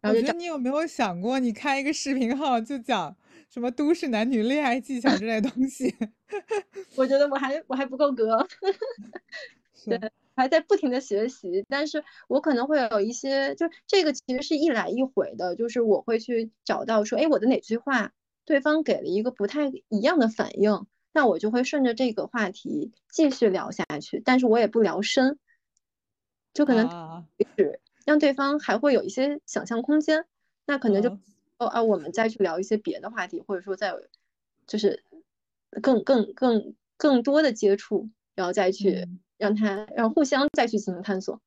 [0.00, 3.16] 然后就我觉得你有没有想过，你开一个视频号就讲
[3.48, 5.94] 什么都市男女恋爱技巧之类的东西？
[6.96, 8.46] 我觉得我还我还不够格，
[9.74, 9.98] 是，
[10.40, 18.12] 还在不停的学习，但是我可能会有一些，就这个其实是一来一回的，就是我会去找到说，哎，我的哪句话
[18.44, 25.38] 对方给了一个不太一样的反应，那我就会顺着这个话题继续聊下去，但是我也不聊深，
[26.54, 26.88] 就可能
[27.56, 30.24] 是，让对方还会有一些想象空间，
[30.66, 31.20] 那可能就嗯。
[31.58, 33.94] 哦啊，我们再去聊一些别的话题，或者说再
[34.66, 35.04] 就是
[35.82, 41.40] 更更更更多的接触，然后再去嗯让他让互相再去进行探索。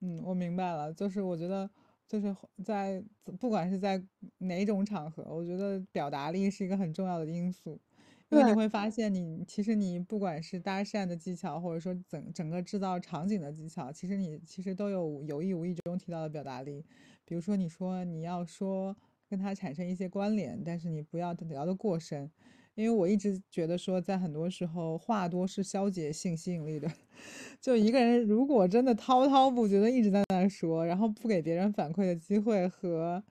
[0.00, 1.68] 嗯，我明白了，就是我觉得
[2.06, 2.34] 就是
[2.64, 3.02] 在
[3.40, 4.02] 不管是在
[4.38, 7.80] 哪种场合，我觉得表达力是一个很重要的因素，
[8.28, 16.84] 因为你会发现你其实你不管是搭讪的技巧，或者说整整个制造场景的技巧，其实你其实都有有意无意中提到的表达力。
[17.24, 18.96] 比如说你说你要说
[19.28, 22.30] 跟他产生一些关联，但是你不要聊得过深。
[22.76, 26.88] 因为我一直觉得说，在很多时候话多是消解性吸引力的。
[27.60, 33.22] 就一个人如果真的滔滔不绝的一直在那说，然后不给别人反馈的机会和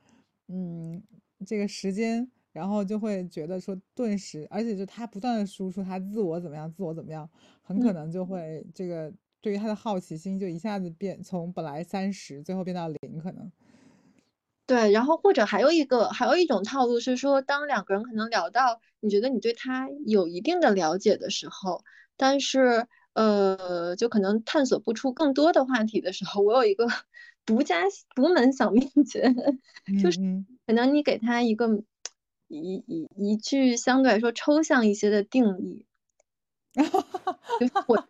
[0.47, 1.01] 嗯
[1.45, 7.29] 这个时间，然后就会觉得说顿时，而且就他不断的输出他自我怎么样，自我怎么样，
[7.61, 13.51] 很可嗯能就会这个对于他的好奇心就一下子变从本来三十，最后变到零，可能。
[14.67, 21.83] 对，然后或者还有一个还有一种套路是说，当两个人可能聊到你觉得你对他有一定的了解的时候，
[22.17, 26.87] 但是呃，就可能探索不出更多的话题的时候，我有一个
[27.45, 27.83] 独家
[28.15, 29.33] 独门小秘诀，
[30.01, 30.45] 就是嗯。
[30.65, 31.83] 可能你给他一个
[32.47, 35.85] 一一一句相对来说抽象一些的定义，
[37.59, 38.07] 就是我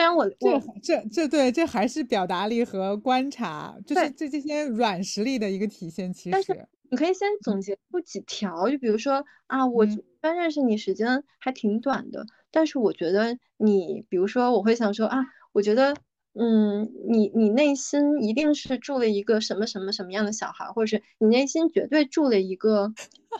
[0.00, 6.10] 虽然我这这这对，这还是表达力和观察，就是这这些软实力的一个体现。
[6.10, 10.02] 其但是实，你可以先总结出几条，就比如说啊，我嗯。
[10.22, 15.18] 虽然认识你时间还挺短的，但是我觉得你，比如说我会想说啊，
[15.52, 15.94] 我觉得，
[16.34, 22.92] 嗯，你你内心一定是住了一个什么什么什么样的小孩儿，或者是你内心绝对住了一个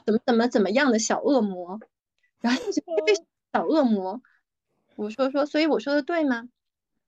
[0.07, 1.78] 怎么怎么怎么样的小恶魔，
[2.41, 3.15] 然后你就这
[3.53, 4.23] 小恶魔，
[5.01, 6.49] 我说说，所以我说的对吗？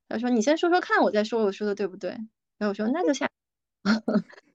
[0.08, 2.10] 他说你先说说看，我再说我说的对不对？
[2.58, 3.28] 然后我说那就下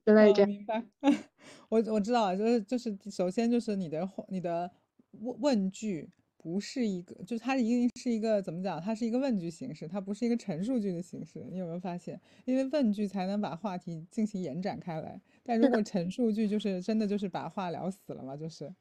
[0.06, 0.48] 之类这哦，样。
[0.48, 0.84] 明白。
[1.68, 4.70] 我我知道，就是就是，首先就是你的话你的
[5.12, 8.80] 问问句不是一个，就是它一定是一个怎么讲？
[8.80, 11.46] 它是一个问句形式，它不是一个陈述句的形式。
[11.50, 12.20] 你有没有发现？
[12.44, 18.72] 因为问句才能把话题进行延展开来，但如，果陈述句就是真的就是把话聊死了嘛，就是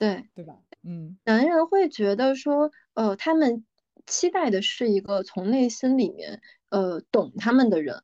[0.00, 0.28] 对。
[0.34, 0.62] 对吧？
[0.82, 3.64] 嗯，男人会觉得说，呃，他们
[4.08, 6.40] 期待的是一个从内心里面，
[6.70, 8.02] 呃，懂他们的人，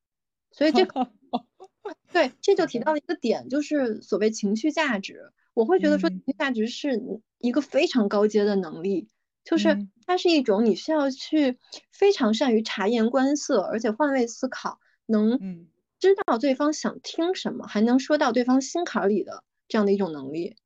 [0.52, 1.10] 所以这个
[2.12, 5.32] 对，这就，提到了一个点，就是所谓情绪价值。
[5.54, 7.00] 我会觉得说，情嗯绪价值是
[7.38, 9.08] 一个非常高阶的能力，
[9.44, 11.58] 就是嗯它是一种你需要去
[11.92, 15.68] 非常善于察言观色，而且换位思考，能嗯
[16.00, 20.56] 知道对方想听什么，还能说到对方心坎儿里的这样的一种能力。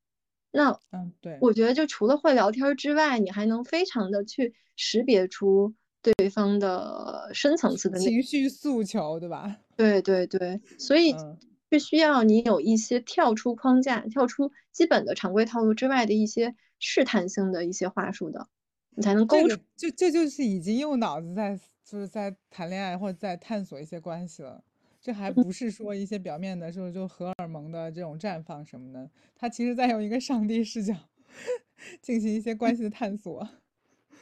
[0.51, 7.99] 那嗯，对，我觉得，就除了会聊天儿之外，你还能非常的去识别出对方的深层次的。
[7.99, 9.59] 情绪诉求，对吧？
[9.77, 11.37] 对对对，所以嗯。
[11.71, 18.47] 是需要你有一些跳出框架、跳出基本的常规套路之外的一些试探性的一些话术的，
[18.95, 19.47] 你才能勾出。
[19.49, 21.55] 这个这这就是已经用脑子在
[21.85, 24.63] 就是在谈恋爱或者在探索一些关系了，
[25.09, 30.93] 这还不是说一些表面的，就是就荷尔蒙的这种绽放什么的，他其实在用一个上帝视角
[31.99, 33.49] 进行一些关系的探索。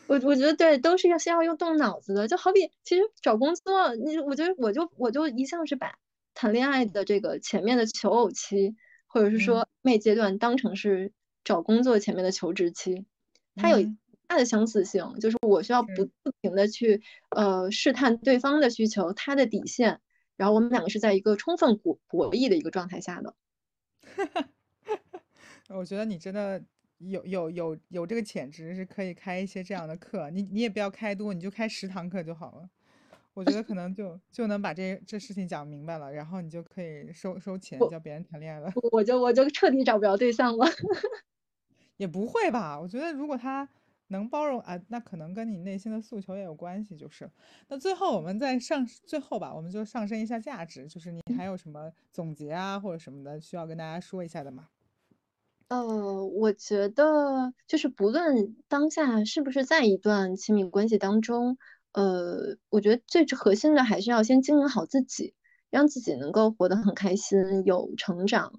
[0.07, 5.95] 我我觉得对，都是要先要用动脑子的，就好比其实找工作，你我觉得我就我就一向是把
[6.33, 8.73] 谈恋爱的这个前面的求偶期，
[9.07, 9.39] 或者是嗯。
[9.41, 11.11] 说暧阶段当成是
[11.43, 13.03] 找工作前面的求职期，
[13.57, 13.85] 它有
[14.25, 17.01] 大的相似性，就是我需要不不停的去
[17.31, 19.99] 呃试探对方的需求，他的底线，
[20.37, 23.35] 然后我们两个是在一个充分博博弈的一个状态下的。
[25.67, 26.63] 我觉得你真的
[26.99, 30.29] 有有有有这个潜质，是可以开一些这样的课。
[30.29, 32.69] 你你也不要开多，你就开十堂课就好了。
[33.33, 38.71] 我觉得可能就就能把这这事情讲明白了，然后你就可以收收钱教别人谈恋爱了。
[38.91, 40.65] 我就我就彻底找不着对象了。
[41.97, 42.79] 也不会吧？
[42.79, 43.67] 我觉得如果他
[44.07, 46.95] 能包容啊，那可能跟你内心的诉求也有关系。
[46.95, 47.29] 就是
[47.67, 50.87] 那最后我们再上最后吧，我们就上升一下价值。
[50.87, 54.69] 就是你还有什么总结啊或者什么的需要跟大家说一下的吗？
[55.69, 61.57] 呃，我觉得就是不论当下是不是在一段亲密关系当中。
[61.91, 65.33] 呃，我觉得最核心的还是要先经营好自己，
[65.69, 68.53] 让自己能够活得很开心、有成长，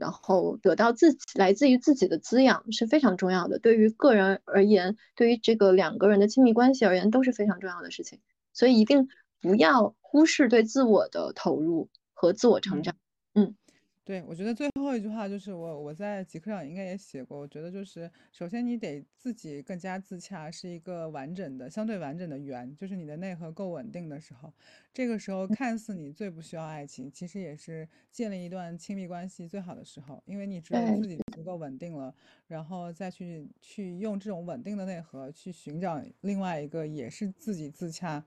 [0.00, 3.58] 然后得到自己来自于自己的滋养是非常重要的。
[3.58, 8.18] 对于个人而言，对于这个两个人的亲密关系而言都是非常重要的事情。
[8.54, 9.08] 所以一定
[9.40, 12.96] 不要忽视对自我的投入和自我成长。
[13.34, 13.54] 嗯。
[14.02, 24.52] 对，我觉得最后一句话就是我我在极客上应该也写过，我觉得就是首先你得自己更加自洽，是一个完整的、相对完整的圆，就是你的内核够稳定的时候，
[24.92, 32.12] 这个时候看似你最不需要爱情，其实也是建立一段亲密关系最好的时候，因为你只有自己足够稳定了，
[32.48, 38.24] 然后再去去用这种稳定的内核去寻找另外一个也是自己自洽。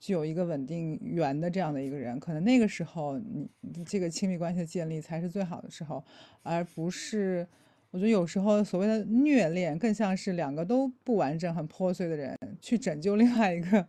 [0.00, 3.46] 具有一个稳定源的这样的一个人，可能那个时候你
[3.84, 6.02] 这个亲密关系的建立才是最好的时候，
[6.42, 7.46] 而不是
[7.90, 13.86] 我觉得有时候所谓的虐恋更像是两个都不完整、很破碎的人去拯救另外一个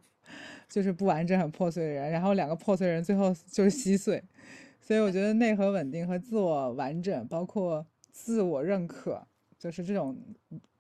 [0.68, 4.22] 就是不完整、很破碎的人，然后两个破碎人最后就是稀碎。
[4.82, 9.26] 所以我觉得内核稳定和自我完整，包括自我认可，
[9.58, 10.18] 就是这种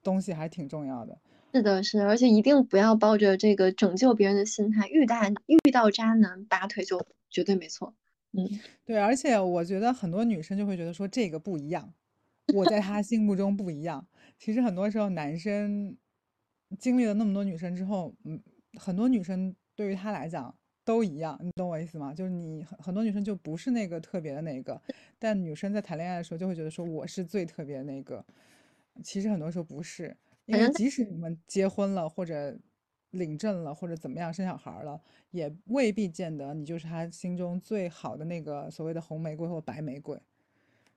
[0.03, 1.18] 东西还挺重要的。
[1.53, 5.15] 是的，是的，而且一定不要抱着这个拯救别人的心态，遇到
[5.48, 7.94] 遇到渣男拔腿就绝对没错。
[8.32, 8.48] 嗯，
[8.86, 11.94] 对，而且我觉得很多女生就会觉得说这个不一样，
[12.53, 14.07] 我在他心目中不一样。
[14.38, 15.98] 其实很多时候男生
[16.80, 18.41] 经历了那么多女生之后，嗯，
[18.80, 20.56] 很多女生对于他来讲
[20.86, 22.14] 都一样，你懂我意思吗？
[22.14, 24.82] 就是你很很多女生就不是那个特别的那个，
[25.19, 28.26] 但女生在谈恋爱的时候就会觉得说我是最特别那个，
[29.03, 30.15] 其实很多时候不是。
[30.45, 32.57] 因为即使你们结婚了，或者
[33.11, 34.99] 领证了，或者怎么样生小孩了，
[35.31, 40.19] 也未必见得你就是他心中最好的那个所谓的红玫瑰或白玫瑰。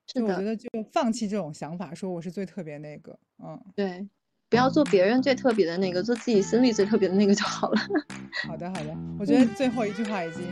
[0.06, 3.18] 就我觉得，就放弃这种想法，说我是最特别那个。
[3.38, 4.06] 嗯，对，
[4.50, 7.80] 不要做别人最特别的那个，做自己心里最特别的那个就好了。
[8.46, 8.94] 好的，好的。
[9.18, 10.42] 我觉得最后一句话已经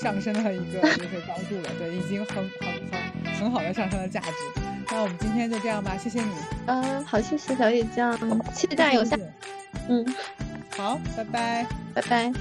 [0.00, 4.63] 上升了一个就是高度了，对，已经很很很很好的上升了价值。
[4.90, 6.30] 那我们今天就这样吧，谢谢你。
[6.66, 8.16] 嗯，好，谢谢小野酱，
[8.52, 9.16] 期待有下。
[9.88, 10.04] 嗯，
[10.76, 12.32] 好，拜拜，拜拜。